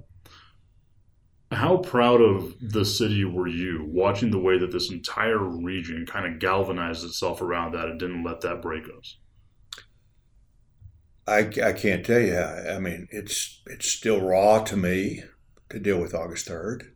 [1.51, 6.25] How proud of the city were you watching the way that this entire region kind
[6.25, 9.17] of galvanized itself around that and didn't let that break us?
[11.27, 12.37] I, I can't tell you.
[12.37, 15.23] I mean, it's it's still raw to me
[15.69, 16.95] to deal with August third.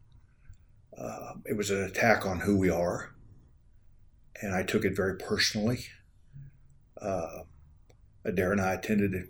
[0.98, 3.16] Uh, it was an attack on who we are,
[4.42, 5.86] and I took it very personally.
[7.02, 7.44] Uh,
[8.26, 9.30] Adair and I attended,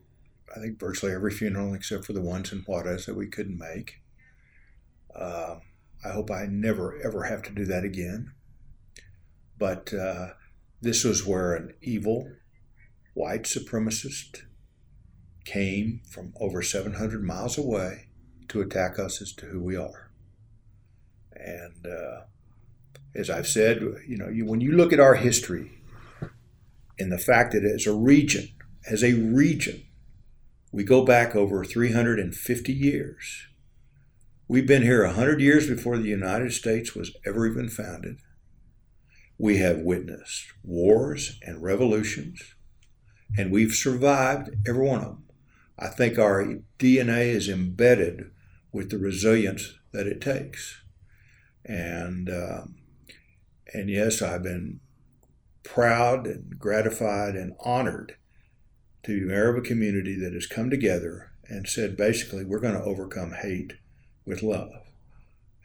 [0.55, 4.01] I think, virtually every funeral except for the ones in Juarez that we couldn't make.
[5.15, 5.57] Uh,
[6.05, 8.31] I hope I never, ever have to do that again.
[9.57, 10.29] But uh,
[10.81, 12.31] this was where an evil
[13.13, 14.43] white supremacist
[15.43, 18.09] came from over 700 miles away
[18.49, 20.11] to attack us as to who we are.
[21.35, 22.21] And uh,
[23.15, 25.76] as I've said, you know, you, when you look at our history,
[26.97, 28.49] in the fact that as a region,
[28.89, 29.83] as a region,
[30.71, 33.47] we go back over 350 years.
[34.47, 38.19] We've been here 100 years before the United States was ever even founded.
[39.37, 42.55] We have witnessed wars and revolutions,
[43.37, 45.23] and we've survived every one of them.
[45.77, 46.43] I think our
[46.79, 48.31] DNA is embedded
[48.71, 50.81] with the resilience that it takes.
[51.63, 52.75] And um,
[53.73, 54.79] and yes, I've been
[55.67, 58.15] proud and gratified and honored
[59.03, 62.73] to be mayor of a community that has come together and said basically we're going
[62.73, 63.73] to overcome hate
[64.25, 64.71] with love.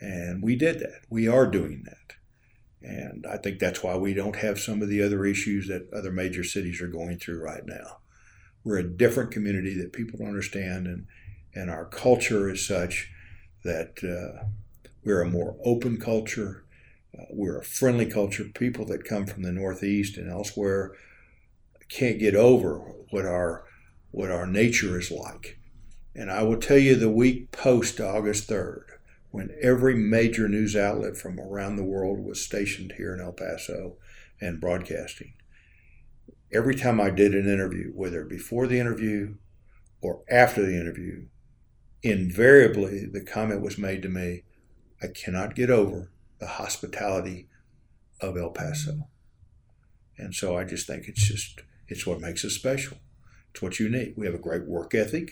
[0.01, 1.03] And we did that.
[1.09, 2.17] We are doing that.
[2.83, 6.11] And I think that's why we don't have some of the other issues that other
[6.11, 7.99] major cities are going through right now.
[8.65, 11.07] We're a different community that people don't understand, and,
[11.55, 13.11] and our culture is such
[13.65, 14.47] that uh,
[15.05, 16.65] we're a more open culture.
[17.19, 18.45] Uh, we're a friendly culture.
[18.45, 20.93] People that come from the Northeast and elsewhere
[21.89, 22.79] can't get over
[23.11, 23.65] what our
[24.11, 25.59] what our nature is like.
[26.15, 28.85] And I will tell you the week post August 3rd,
[29.31, 33.97] when every major news outlet from around the world was stationed here in El Paso
[34.39, 35.33] and broadcasting,
[36.53, 39.37] every time I did an interview, whether before the interview
[40.03, 41.27] or after the interview,
[42.03, 44.43] invariably the comment was made to me,
[45.03, 46.12] I cannot get over
[46.43, 47.47] the hospitality
[48.21, 49.07] of El Paso.
[50.19, 52.99] And so I just think it's just, it's what makes us special.
[53.53, 54.15] It's what's unique.
[54.17, 55.31] We have a great work ethic.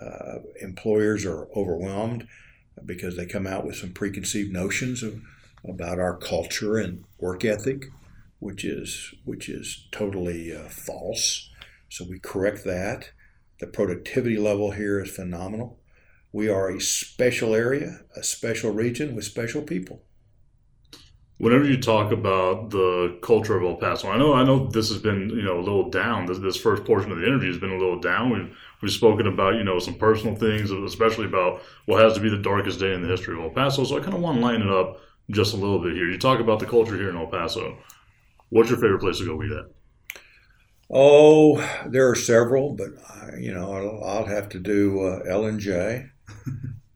[0.00, 2.28] Uh, employers are overwhelmed
[2.86, 5.20] because they come out with some preconceived notions of,
[5.68, 7.86] about our culture and work ethic,
[8.38, 11.50] which is which is totally uh, false.
[11.88, 13.10] So we correct that.
[13.58, 15.80] The productivity level here is phenomenal.
[16.30, 20.04] We are a special area, a special region with special people
[21.38, 24.98] whenever you talk about the culture of El Paso, I know I know this has
[24.98, 26.26] been you know a little down.
[26.26, 28.30] This, this first portion of the interview has been a little down.
[28.30, 32.28] We've we've spoken about you know some personal things, especially about what has to be
[32.28, 33.84] the darkest day in the history of El Paso.
[33.84, 36.08] So I kind of want to line it up just a little bit here.
[36.08, 37.78] You talk about the culture here in El Paso.
[38.50, 39.66] What's your favorite place to go eat at?
[40.90, 45.44] Oh, there are several, but I, you know I'll, I'll, have to do uh, L
[45.44, 46.06] and J.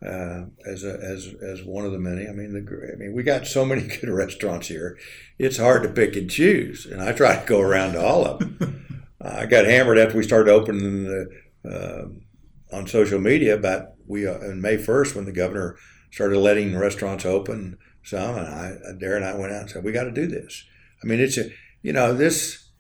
[0.05, 2.27] uh, as a, as as one of the many.
[2.27, 4.99] I mean, the I mean, we got so many good restaurants here.
[5.39, 8.39] It's hard to pick and choose, and I try to go around to all of
[8.41, 9.07] them.
[9.21, 11.29] uh, I got hammered after we started opening the
[11.65, 15.77] uh, on social media about we uh, on May first when the governor
[16.11, 19.93] started letting restaurants open some, and I Adair and I went out and said we
[19.93, 20.65] got to do this.
[21.03, 21.51] I mean, it's a
[21.83, 22.71] you know this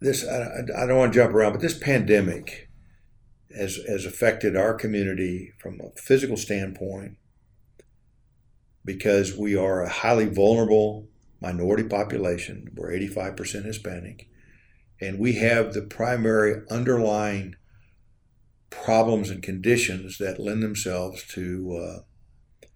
[0.00, 2.69] this I, I don't want to jump around, but this pandemic
[3.56, 7.16] has, has affected our community from a physical standpoint
[8.84, 11.08] because we are a highly vulnerable
[11.40, 12.70] minority population.
[12.74, 14.28] We're 85% Hispanic.
[15.00, 17.56] And we have the primary underlying
[18.68, 22.68] problems and conditions that lend themselves to, uh,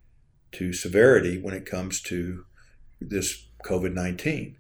[0.53, 2.45] to severity when it comes to
[3.01, 4.57] this COVID 19.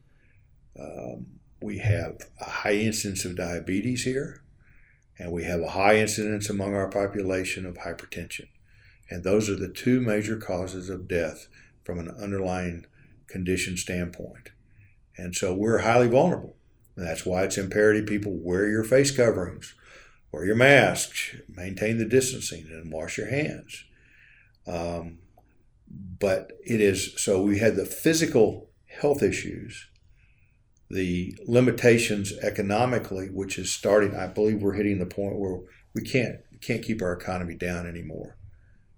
[0.79, 1.27] Um,
[1.63, 4.44] we have a high incidence of diabetes here
[5.19, 8.49] and we have a high incidence among our population of hypertension.
[9.11, 11.47] And those are the two major causes of death
[11.85, 12.87] from an underlying
[13.27, 14.51] condition standpoint.
[15.17, 16.57] And so we're highly vulnerable.
[16.97, 19.75] And that's why it's imperative people wear your face coverings,
[20.33, 23.85] wear your masks, maintain the distancing, and wash your hands.
[24.67, 25.19] Um,
[25.89, 29.89] but it is so we had the physical health issues,
[30.91, 34.15] the limitations economically, which is starting.
[34.15, 35.61] I believe we're hitting the point where
[35.95, 38.37] we can't can't keep our economy down anymore.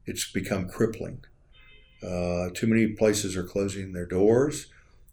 [0.04, 1.24] It's become crippling.
[2.02, 4.68] Uh, too many places are closing their doors.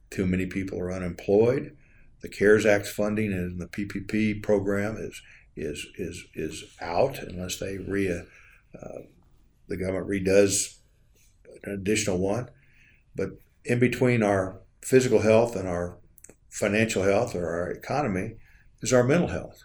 [0.10, 1.76] Too many people are unemployed.
[2.22, 5.22] The CARES Act funding and the PPP program is
[5.56, 9.00] is is is out unless they re uh,
[9.68, 10.78] the government redoes
[11.64, 12.50] an additional one.
[13.16, 13.32] But
[13.66, 15.98] in between our physical health and our
[16.54, 18.36] financial health or our economy
[18.82, 19.64] is our mental health.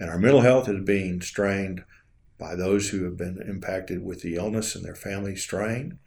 [0.00, 1.84] And our mental health is being strained
[2.38, 6.00] by those who have been impacted with the illness and their family strain,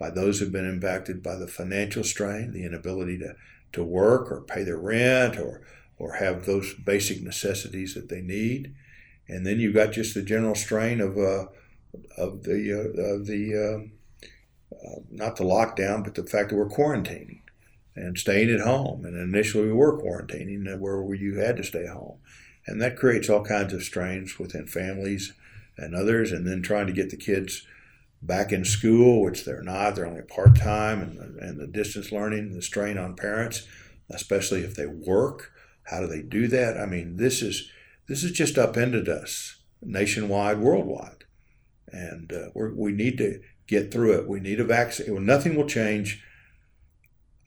[0.00, 3.36] by those who have been impacted by the financial strain, the inability to,
[3.72, 5.62] to work or pay their rent or,
[5.96, 8.74] or have those basic necessities that they need.
[9.28, 11.46] And then you've got just the general strain of, uh,
[12.18, 13.92] of the, uh, of the um,
[14.72, 17.41] uh, not the lockdown, but the fact that we're quarantining
[17.94, 19.04] and staying at home.
[19.04, 22.18] And initially we were quarantining where you had to stay home.
[22.66, 25.32] And that creates all kinds of strains within families
[25.76, 26.32] and others.
[26.32, 27.66] And then trying to get the kids
[28.22, 32.52] back in school, which they're not, they're only part time, and, and the distance learning,
[32.52, 33.66] the strain on parents,
[34.10, 35.50] especially if they work.
[35.84, 36.78] How do they do that?
[36.78, 37.70] I mean, this is
[38.06, 41.24] this has just upended us nationwide, worldwide,
[41.88, 44.28] and uh, we need to get through it.
[44.28, 45.26] We need a vaccine.
[45.26, 46.22] Nothing will change.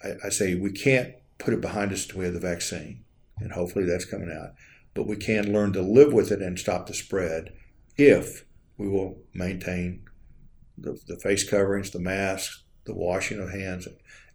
[0.06, 3.04] I, I say we can't put it behind us until we have the vaccine,
[3.40, 4.54] and hopefully that's coming out.
[4.94, 7.54] But we can learn to live with it and stop the spread
[7.98, 8.46] if
[8.78, 10.04] we will maintain
[10.78, 13.88] the, the face coverings, the masks, the washing of hands,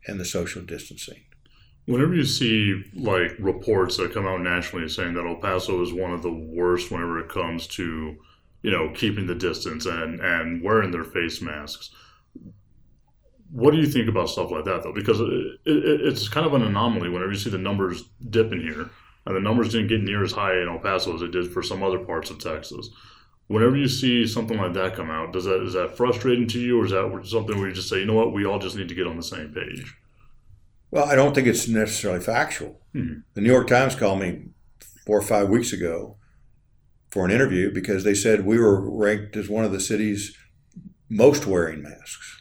[0.06, 1.22] and the social distancing.
[1.86, 6.12] Whenever you see like reports that come out nationally saying that El Paso is one
[6.12, 8.16] of the worst whenever it comes to
[8.62, 11.90] you know, keeping the distance and, and wearing their face masks.
[13.52, 14.92] What do you think about stuff like that, though?
[14.92, 15.26] Because it,
[15.64, 18.90] it, it's kind of an anomaly whenever you see the numbers dipping here,
[19.26, 21.62] and the numbers didn't get near as high in El Paso as it did for
[21.62, 22.90] some other parts of Texas.
[23.48, 26.80] Whenever you see something like that come out, does that is that frustrating to you,
[26.80, 28.88] or is that something where you just say, you know what, we all just need
[28.88, 29.96] to get on the same page?
[30.92, 32.80] Well, I don't think it's necessarily factual.
[32.94, 33.20] Mm-hmm.
[33.34, 34.46] The New York Times called me
[35.06, 36.16] four or five weeks ago
[37.10, 40.36] for an interview because they said we were ranked as one of the cities
[41.08, 42.39] most wearing masks.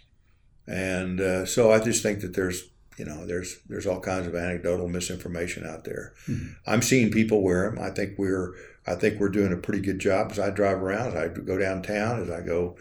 [0.70, 4.36] And uh, so I just think that there's, you know, there's there's all kinds of
[4.36, 6.14] anecdotal misinformation out there.
[6.28, 6.48] Mm-hmm.
[6.68, 7.80] I'm seeing people wear them.
[7.84, 8.54] I think we're
[8.86, 11.58] I think we're doing a pretty good job as I drive around, as I go
[11.58, 12.78] downtown, as I go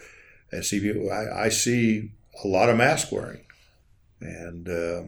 [0.53, 1.11] and see people.
[1.11, 2.13] I, I see
[2.45, 3.45] a lot of mask wearing,
[4.21, 5.03] and uh,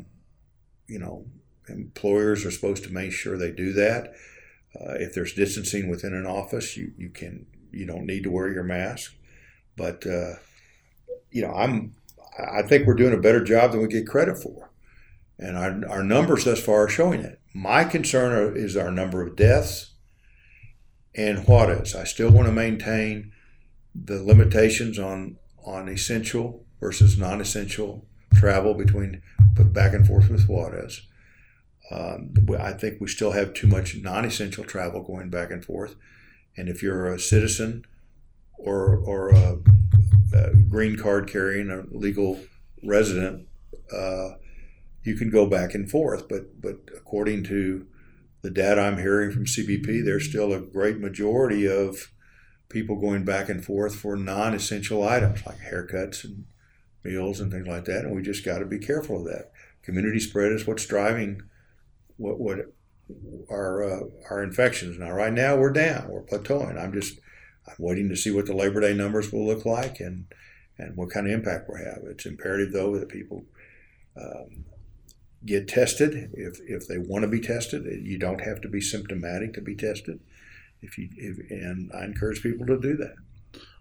[0.86, 1.26] you know,
[1.68, 4.14] employers are supposed to make sure they do that.
[4.74, 8.48] Uh, if there's distancing within an office, you, you can you don't need to wear
[8.48, 9.14] your mask.
[9.76, 10.36] But uh,
[11.30, 11.94] you know, I'm
[12.38, 14.70] I think we're doing a better job than we get credit for,
[15.38, 17.40] and our our numbers thus far are showing it.
[17.54, 19.94] My concern is our number of deaths
[21.14, 21.94] and what is.
[21.94, 23.32] I still want to maintain
[23.94, 29.22] the limitations on on essential versus non-essential travel between
[29.54, 31.02] back and forth with Juarez.
[31.90, 35.96] Um, I think we still have too much non essential travel going back and forth.
[36.56, 37.84] And if you're a citizen
[38.56, 39.58] or, or a,
[40.68, 42.40] green card carrying a legal
[42.84, 43.46] resident,
[43.92, 44.30] uh,
[45.02, 46.28] you can go back and forth.
[46.28, 47.86] But, but according to
[48.42, 52.12] the data I'm hearing from CBP, there's still a great majority of
[52.68, 56.44] people going back and forth for non essential items like haircuts and
[57.04, 58.04] meals and things like that.
[58.04, 59.50] And we just got to be careful of that.
[59.82, 61.42] Community spread is what's driving
[62.16, 62.58] what what
[63.50, 64.98] our uh, our infections.
[64.98, 66.80] Now, right now we're down, we're plateauing.
[66.80, 67.18] I'm just
[67.70, 70.26] I'm waiting to see what the Labor Day numbers will look like and
[70.78, 72.02] and what kind of impact we'll have.
[72.04, 73.44] It's imperative though that people
[74.16, 74.64] um,
[75.44, 77.84] get tested if if they want to be tested.
[78.02, 80.20] You don't have to be symptomatic to be tested.
[80.82, 83.16] If you if, and I encourage people to do that.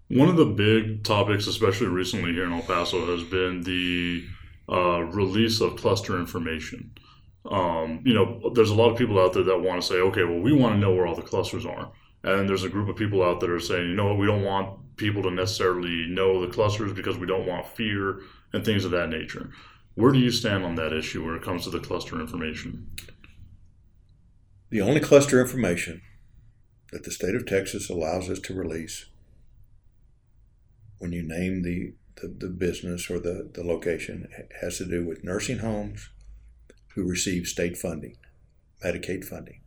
[0.09, 4.25] One of the big topics, especially recently here in El Paso, has been the
[4.67, 6.91] uh, release of cluster information
[7.49, 10.23] um, you know, there's a lot of people out there that want to say, okay,
[10.23, 11.91] well, we want to know where all the clusters are.
[12.23, 14.97] And there's a group of people out there saying, you know what, we don't want
[14.97, 19.09] people to necessarily know the clusters because we don't want fear and things of that
[19.09, 19.51] nature.
[19.95, 22.91] Where do you stand on that issue when it comes to the cluster information?
[24.69, 26.01] The only cluster information
[26.91, 29.05] that the state of Texas allows us to release
[30.99, 34.27] when you name the, the, the business or the, the location
[34.61, 36.09] has to do with nursing homes
[36.93, 38.17] who receive state funding,
[38.83, 39.61] Medicaid funding.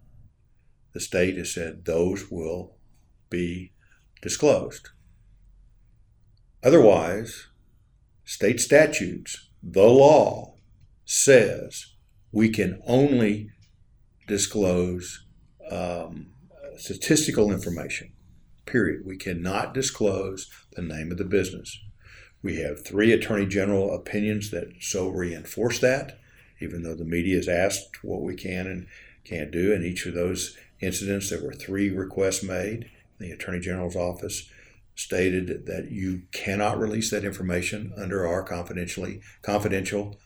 [0.93, 2.77] The state has said those will
[3.31, 3.73] be
[4.21, 4.91] disclosed.
[6.63, 7.49] Otherwise,
[8.25, 10.55] state statutes, the law
[11.05, 11.87] says
[12.31, 13.51] we can only
[14.27, 15.27] disclose
[15.71, 16.29] um,
[16.77, 18.13] statistical information,
[18.67, 19.03] period.
[19.05, 21.79] We cannot disclose the name of the business.
[22.43, 26.19] We have three attorney general opinions that so reinforce that,
[26.61, 28.87] even though the media has asked what we can and
[29.25, 29.73] can't do.
[29.73, 32.91] In each of those incidents, there were three requests made.
[33.19, 34.51] The attorney general's office
[34.95, 40.19] stated that you cannot release that information under our confidentially confidential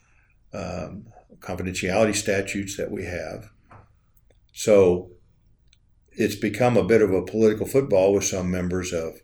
[0.52, 1.06] um,
[1.40, 3.50] confidentiality statutes that we have.
[4.52, 5.10] So
[6.12, 9.20] it's become a bit of a political football with some members of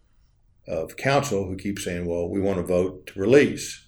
[0.68, 3.86] of council who keep saying, "Well, we want to vote to release."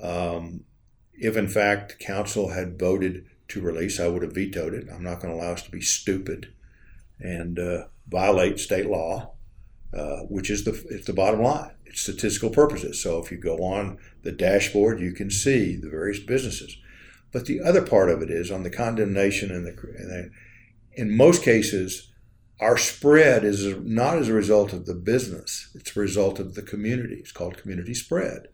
[0.00, 0.64] Um,
[1.12, 4.88] if in fact council had voted to release, I would have vetoed it.
[4.92, 6.52] I'm not going to allow us to be stupid
[7.18, 9.34] and uh, violate state law,
[9.96, 11.72] uh, which is the it's the bottom line.
[11.84, 13.02] It's statistical purposes.
[13.02, 16.76] So if you go on the dashboard, you can see the various businesses.
[17.32, 20.30] But the other part of it is on the condemnation and the, and the
[20.94, 22.10] in most cases,
[22.60, 26.62] our spread is not as a result of the business, it's a result of the
[26.62, 27.16] community.
[27.16, 28.48] It's called community spread.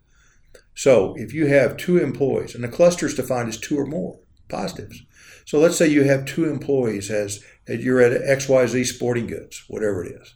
[0.75, 4.19] So if you have two employees, and a cluster is defined as two or more
[4.53, 5.03] positives.
[5.45, 10.13] So let's say you have two employees as, you're at XYZ Sporting Goods, whatever it
[10.21, 10.35] is,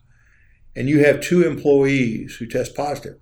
[0.76, 3.20] and you have two employees who test positive.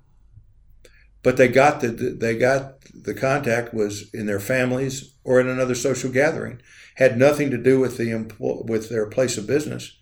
[1.23, 5.73] But they got the they got the contact was in their families or in another
[5.73, 6.61] social gathering,
[6.95, 9.97] had nothing to do with the with their place of business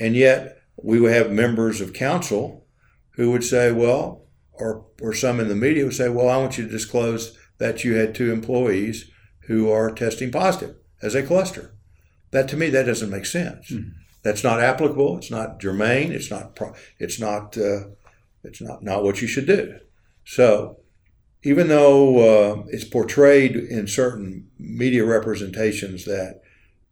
[0.00, 2.66] and yet, we would have members of council
[3.16, 6.56] who would say, well, or, or some in the media would say, well, I want
[6.56, 9.10] you to disclose that you had two employees
[9.46, 11.74] who are testing positive as a cluster.
[12.30, 13.70] That to me, that doesn't make sense.
[13.70, 13.90] Mm-hmm.
[14.22, 15.18] That's not applicable.
[15.18, 16.12] It's not germane.
[16.12, 16.58] It's not.
[16.98, 17.56] It's not.
[17.56, 17.88] Uh,
[18.44, 19.78] it's not not what you should do.
[20.24, 20.78] So,
[21.42, 26.42] even though uh, it's portrayed in certain media representations that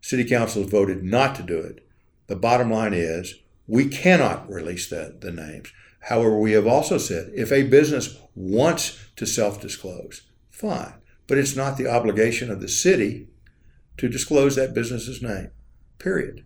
[0.00, 1.86] city council has voted not to do it,
[2.26, 3.34] the bottom line is
[3.66, 5.72] we cannot release the, the names.
[6.00, 10.94] However, we have also said if a business wants to self disclose, fine.
[11.28, 13.28] But it's not the obligation of the city
[13.98, 15.50] to disclose that business's name,
[15.98, 16.44] period.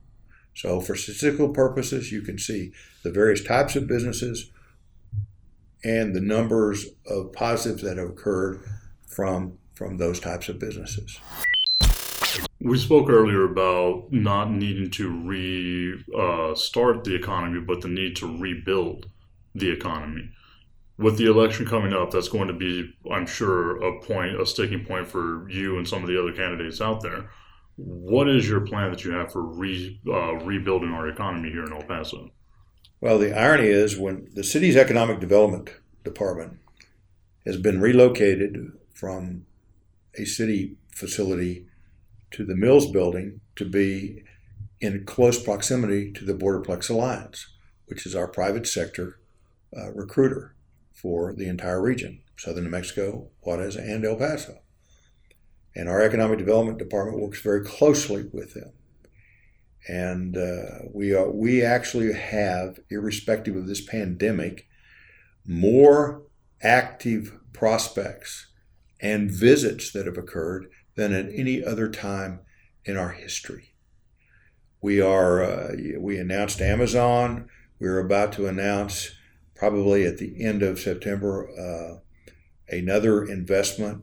[0.54, 2.72] So, for statistical purposes, you can see
[3.02, 4.50] the various types of businesses
[5.84, 8.60] and the numbers of positives that have occurred
[9.06, 11.18] from, from those types of businesses.
[12.60, 15.10] We spoke earlier about not needing to
[16.16, 19.06] restart uh, the economy, but the need to rebuild
[19.54, 20.30] the economy.
[21.03, 24.84] With the election coming up, that's going to be, I'm sure, a point, a sticking
[24.84, 27.30] point for you and some of the other candidates out there.
[27.76, 31.72] What is your plan that you have for re, uh, rebuilding our economy here in
[31.72, 32.30] El Paso?
[33.00, 35.70] Well, the irony is when the city's economic development
[36.05, 36.59] department
[37.44, 39.46] has been relocated from
[40.16, 41.66] a city facility
[42.30, 44.22] to the Mills building to be
[44.80, 47.48] in close proximity to the Borderplex Alliance,
[47.86, 49.18] which is our private sector
[49.76, 50.55] uh, recruiter
[51.03, 54.61] for the entire region, southern New Mexico, Juarez, and El Paso.
[55.74, 58.72] And our economic development department works very closely with them.
[59.88, 64.68] And uh, we, are, we actually have, irrespective of this pandemic,
[65.44, 66.22] more
[66.62, 68.48] active prospects
[69.00, 72.40] and visits that have occurred than at any other time
[72.84, 73.74] in our history.
[74.80, 77.48] We are uh, we announced Amazon.
[77.78, 79.14] We're about to announce
[79.62, 82.00] probably at the end of September uh,
[82.74, 84.02] another investment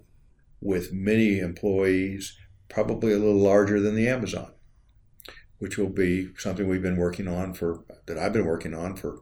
[0.62, 2.38] with many employees,
[2.70, 4.54] probably a little larger than the Amazon,
[5.58, 9.20] which will be something we've been working on for that I've been working on for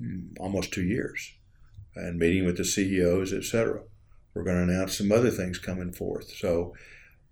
[0.00, 1.34] mm, almost two years,
[1.94, 3.82] and meeting with the CEOs, et cetera.
[4.32, 6.30] We're going to announce some other things coming forth.
[6.34, 6.74] So,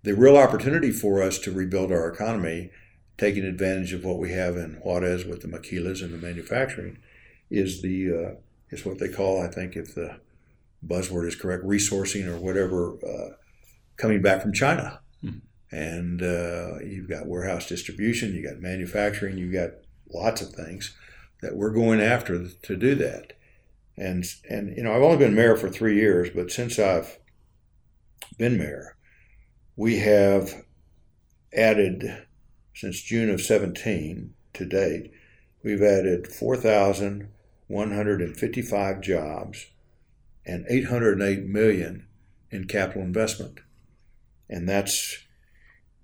[0.03, 2.71] the real opportunity for us to rebuild our economy,
[3.17, 6.99] taking advantage of what we have in Juarez with the maquilas and the manufacturing,
[7.51, 8.35] is the uh,
[8.71, 10.21] is what they call, I think, if the
[10.87, 13.35] buzzword is correct, resourcing or whatever, uh,
[13.97, 15.01] coming back from China.
[15.21, 15.39] Hmm.
[15.71, 19.71] And uh, you've got warehouse distribution, you got manufacturing, you got
[20.13, 20.97] lots of things
[21.43, 23.35] that we're going after to do that.
[23.97, 27.19] And and you know, I've only been mayor for three years, but since I've
[28.39, 28.97] been mayor,
[29.77, 30.65] we have
[31.53, 32.27] added
[32.75, 35.11] since June of 17 to date,
[35.63, 36.27] we've added
[37.71, 39.67] 4,155 jobs
[40.45, 42.09] and 808 million
[42.51, 43.61] in capital investment,
[44.49, 45.19] and that's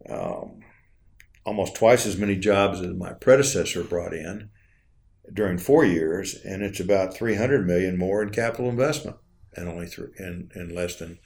[0.09, 0.61] um,
[1.45, 4.51] almost twice as many jobs as my predecessor brought in
[5.33, 9.17] during four years, and it's about 300 million more in capital investment
[9.57, 9.89] in only
[10.21, 11.19] in, in less than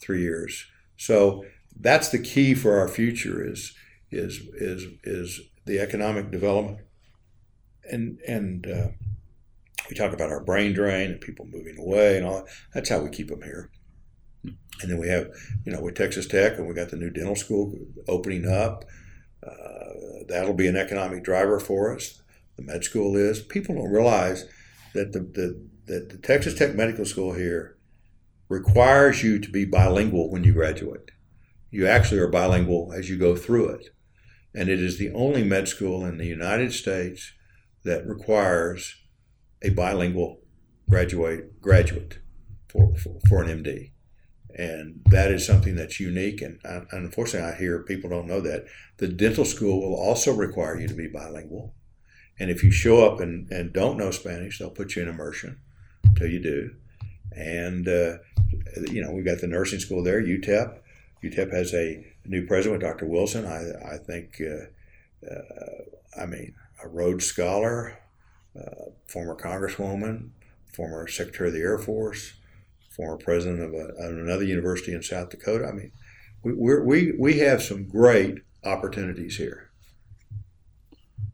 [0.00, 0.66] three years.
[0.96, 1.44] So
[1.78, 3.74] that's the key for our future is
[4.10, 6.80] is is is the economic development,
[7.84, 8.88] and and uh,
[9.94, 12.36] we talk about our brain drain and people moving away and all.
[12.36, 12.48] That.
[12.74, 13.70] That's how we keep them here.
[14.44, 15.28] And then we have,
[15.64, 17.72] you know, with Texas Tech, and we got the new dental school
[18.08, 18.84] opening up.
[19.46, 22.20] Uh, that'll be an economic driver for us.
[22.56, 23.40] The med school is.
[23.40, 24.46] People don't realize
[24.94, 27.76] that the, the that the Texas Tech Medical School here
[28.48, 31.10] requires you to be bilingual when you graduate.
[31.70, 33.90] You actually are bilingual as you go through it.
[34.54, 37.32] And it is the only med school in the United States
[37.84, 38.96] that requires
[39.64, 40.40] a bilingual
[40.88, 42.18] graduate graduate
[42.68, 43.90] for, for, for an MD.
[44.56, 46.40] And that is something that's unique.
[46.40, 46.60] And
[46.92, 48.66] unfortunately, I hear people don't know that.
[48.98, 51.74] The dental school will also require you to be bilingual.
[52.38, 55.58] And if you show up and, and don't know Spanish, they'll put you in immersion
[56.04, 56.70] until you do.
[57.32, 58.18] And, uh,
[58.90, 60.78] you know, we've got the nursing school there, UTEP.
[61.24, 63.06] UTEP has a new president, Dr.
[63.06, 63.46] Wilson.
[63.46, 67.98] I, I think, uh, uh, I mean, a Rhodes Scholar,
[68.58, 70.30] uh, former Congresswoman,
[70.72, 72.34] former Secretary of the Air Force,
[72.90, 75.66] former president of, a, of another university in South Dakota.
[75.66, 75.92] I mean,
[76.42, 79.70] we, we we, have some great opportunities here.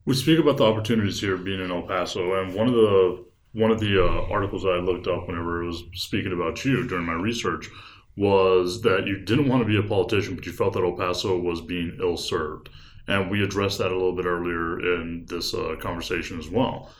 [0.04, 3.70] We speak about the opportunities here being in El Paso, and one of the one
[3.70, 7.14] of the uh, articles I looked up whenever it was speaking about you during my
[7.14, 7.68] research
[8.16, 11.38] was that you didn't want to be a politician, but you felt that El Paso
[11.38, 12.68] was being ill served.
[13.08, 16.90] And we addressed that a little bit earlier in this uh, conversation as well.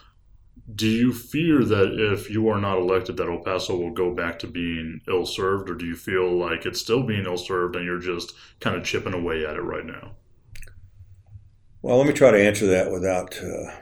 [0.75, 4.39] Do you fear that if you are not elected, that El Paso will go back
[4.41, 7.85] to being ill served, or do you feel like it's still being ill served and
[7.85, 10.13] you're just kind of chipping away at it right now?
[11.83, 13.75] Well, let me try to answer that without uh,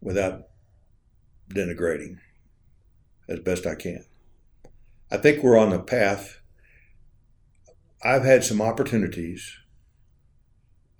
[0.00, 0.48] without
[1.52, 2.18] denigrating
[3.28, 4.04] as best I can.
[5.10, 6.40] I think we're on the path.
[8.02, 9.56] I've had some opportunities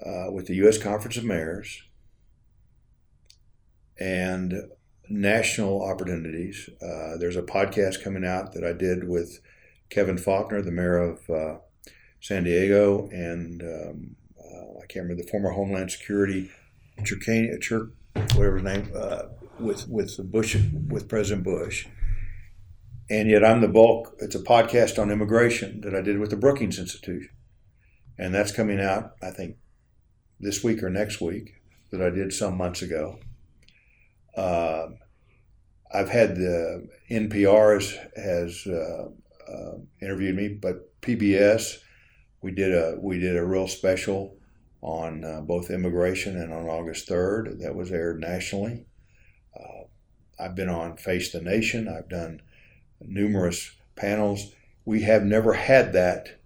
[0.05, 0.77] uh, with the U.S.
[0.77, 1.83] Conference of Mayors
[4.01, 4.55] and
[5.09, 6.69] national opportunities.
[6.81, 9.41] Uh, there's a podcast coming out that I did with
[9.91, 11.59] Kevin Faulconer, the mayor of uh,
[12.21, 16.51] San Diego, and um, uh, I can't remember the former Homeland Security,
[17.01, 17.91] Chircani, Chir,
[18.37, 19.23] whatever his name, uh,
[19.59, 20.57] with with Bush
[20.89, 21.87] with President Bush.
[23.11, 24.15] And yet I'm the bulk.
[24.21, 27.31] It's a podcast on immigration that I did with the Brookings Institution,
[28.17, 29.57] and that's coming out I think
[30.39, 31.55] this week or next week
[31.91, 33.19] that I did some months ago.
[34.41, 34.89] Uh,
[35.93, 39.09] I've had the NPR has, has uh,
[39.53, 41.79] uh, interviewed me, but PBS
[42.43, 44.37] we did a we did a real special
[44.81, 48.87] on uh, both immigration and on August third that was aired nationally.
[49.55, 49.85] Uh,
[50.39, 51.87] I've been on Face the Nation.
[51.87, 52.41] I've done
[52.99, 54.53] numerous panels.
[54.87, 56.41] We have never had that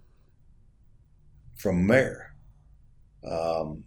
[1.55, 2.33] from mayor.
[3.25, 3.85] Um,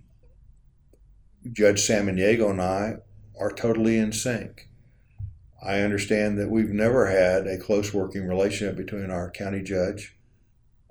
[1.52, 2.96] Judge Samaniego and I
[3.38, 4.68] are totally in sync.
[5.62, 10.16] I understand that we've never had a close working relationship between our county judge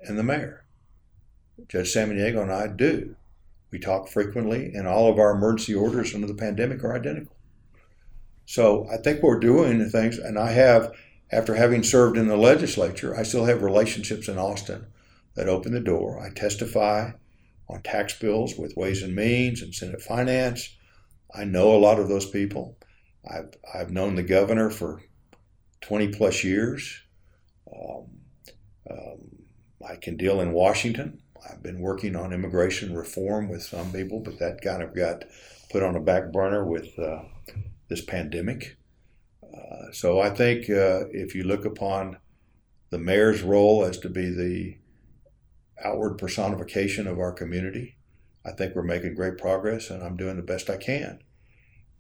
[0.02, 0.66] and the mayor.
[1.68, 3.16] Judge Samaniego and I do.
[3.72, 7.36] We talk frequently, and all of our emergency orders under the pandemic are identical.
[8.46, 10.94] So I think we're doing the things, and I have,
[11.32, 14.86] after having served in the legislature, I still have relationships in Austin
[15.36, 16.22] that open the door.
[16.22, 17.12] I testify
[17.70, 20.77] on tax bills with Ways and Means and Senate Finance.
[21.34, 22.78] I know a lot of those people.
[23.30, 25.02] I've, I've known the governor for
[25.82, 27.02] 20 plus years.
[27.72, 28.06] Um,
[28.90, 29.20] um,
[29.88, 31.22] I can deal in Washington.
[31.50, 35.26] I've been working on immigration reform with some people, but that kind of got
[35.70, 37.24] put on a back burner with uh,
[37.90, 38.78] this pandemic.
[39.44, 42.18] Uh, so I think uh, if you look upon
[42.90, 44.78] the mayor's role as to be the
[45.84, 47.97] outward personification of our community,
[48.48, 51.20] I think we're making great progress, and I'm doing the best I can.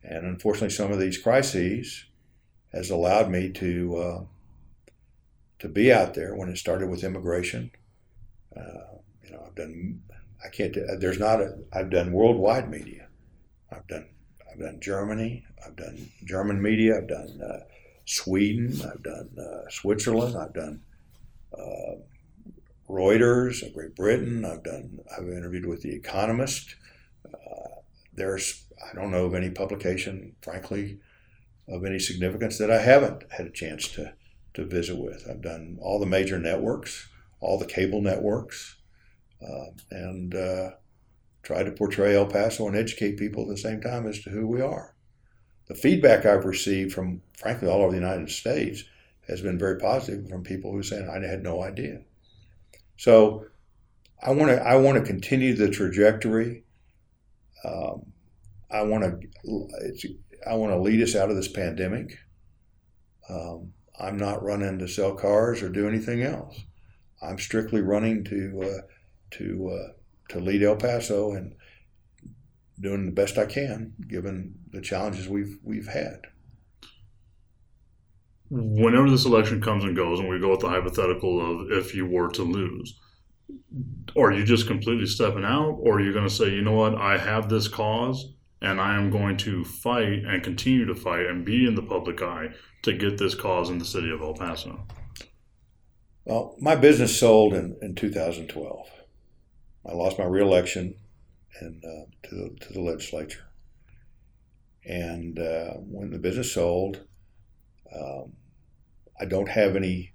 [0.03, 2.05] And unfortunately, some of these crises
[2.71, 4.23] has allowed me to uh,
[5.59, 6.35] to be out there.
[6.35, 7.71] When it started with immigration,
[8.55, 10.01] uh, you know, I've done.
[10.43, 10.75] I can't.
[10.99, 11.57] There's not a.
[11.73, 13.07] I've done worldwide media.
[13.71, 14.07] I've done.
[14.49, 15.45] I've done Germany.
[15.65, 16.97] I've done German media.
[16.97, 17.59] I've done uh,
[18.05, 18.79] Sweden.
[18.85, 20.37] I've done uh, Switzerland.
[20.37, 20.81] I've done
[22.89, 24.45] Reuters, Great Britain.
[24.45, 24.99] I've done.
[25.15, 26.75] I've interviewed with The Economist.
[27.25, 27.81] Uh,
[28.13, 30.99] there's I don't know of any publication, frankly,
[31.67, 34.13] of any significance that I haven't had a chance to
[34.53, 35.27] to visit with.
[35.29, 37.09] I've done all the major networks,
[37.39, 38.77] all the cable networks,
[39.41, 40.71] uh, and uh,
[41.43, 44.47] try to portray El Paso and educate people at the same time as to who
[44.47, 44.95] we are.
[45.67, 48.83] The feedback I've received from, frankly, all over the United States
[49.27, 52.01] has been very positive from people who say, I had no idea.
[52.97, 53.45] So
[54.21, 56.63] I want to I want to continue the trajectory.
[57.63, 58.11] Um,
[58.69, 60.15] I want to
[60.47, 62.17] I want to lead us out of this pandemic.
[63.29, 66.59] Um, I'm not running to sell cars or do anything else.
[67.21, 68.81] I'm strictly running to uh,
[69.37, 69.93] to uh,
[70.29, 71.55] to lead El Paso and
[72.79, 76.21] doing the best I can given the challenges we've we've had.
[78.49, 82.05] Whenever this election comes and goes, and we go with the hypothetical of if you
[82.05, 82.97] were to lose,
[84.15, 86.95] are you just completely stepping out, or are you going to say, you know what,
[86.95, 91.45] I have this cause, and I am going to fight and continue to fight and
[91.45, 92.49] be in the public eye
[92.83, 94.87] to get this cause in the city of El Paso?
[96.25, 98.87] Well, my business sold in, in 2012.
[99.85, 100.95] I lost my reelection
[101.61, 103.45] and uh, to, the, to the legislature.
[104.85, 107.05] And uh, when the business sold,
[107.95, 108.33] um,
[109.19, 110.13] I don't have any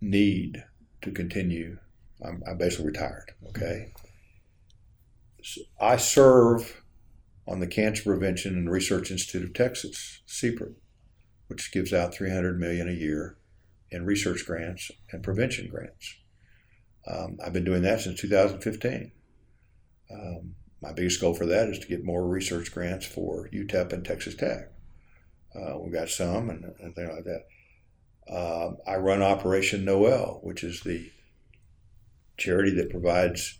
[0.00, 0.64] need
[1.02, 1.78] to continue.
[2.24, 3.32] I'm, I'm basically retired.
[3.48, 3.92] Okay.
[5.42, 6.82] So I serve
[7.46, 10.74] on the Cancer Prevention and Research Institute of Texas, CPRIT,
[11.48, 13.36] which gives out 300 million a year
[13.90, 16.16] in research grants and prevention grants.
[17.06, 19.12] Um, I've been doing that since 2015.
[20.12, 24.04] Um, my biggest goal for that is to get more research grants for UTEP and
[24.04, 24.70] Texas Tech.
[25.54, 27.46] Uh, we've got some and, and things like that.
[28.32, 31.10] Uh, I run Operation Noel, which is the
[32.36, 33.58] charity that provides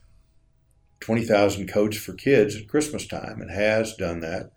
[1.01, 4.53] 20,000 coats for kids at Christmas time and has done that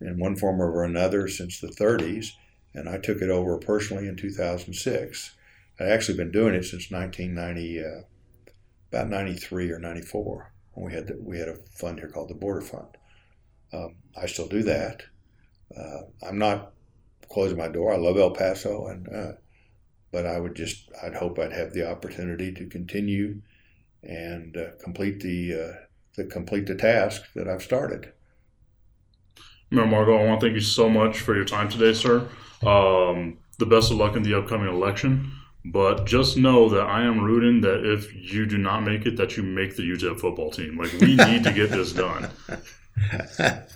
[0.00, 2.28] in one form or another since the 30s.
[2.74, 5.34] And I took it over personally in 2006.
[5.80, 8.52] I'd actually been doing it since 1990, uh,
[8.92, 12.34] about 93 or 94 when we had the, we had a fund here called the
[12.34, 12.96] Border Fund.
[13.72, 15.02] Um, I still do that.
[15.76, 16.72] Uh, I'm not
[17.28, 17.92] closing my door.
[17.92, 19.32] I love El Paso, and uh,
[20.12, 23.42] but I would just I'd hope I'd have the opportunity to continue
[24.02, 25.72] and uh, complete the uh,
[26.16, 28.12] the complete the task that I've started.
[29.70, 32.28] Mayor Margo, I want to thank you so much for your time today, sir.
[32.64, 35.32] Um, the best of luck in the upcoming election.
[35.64, 39.36] But just know that I am rooting that if you do not make it, that
[39.36, 40.78] you make the UTEP football team.
[40.78, 42.30] Like we need to get this done.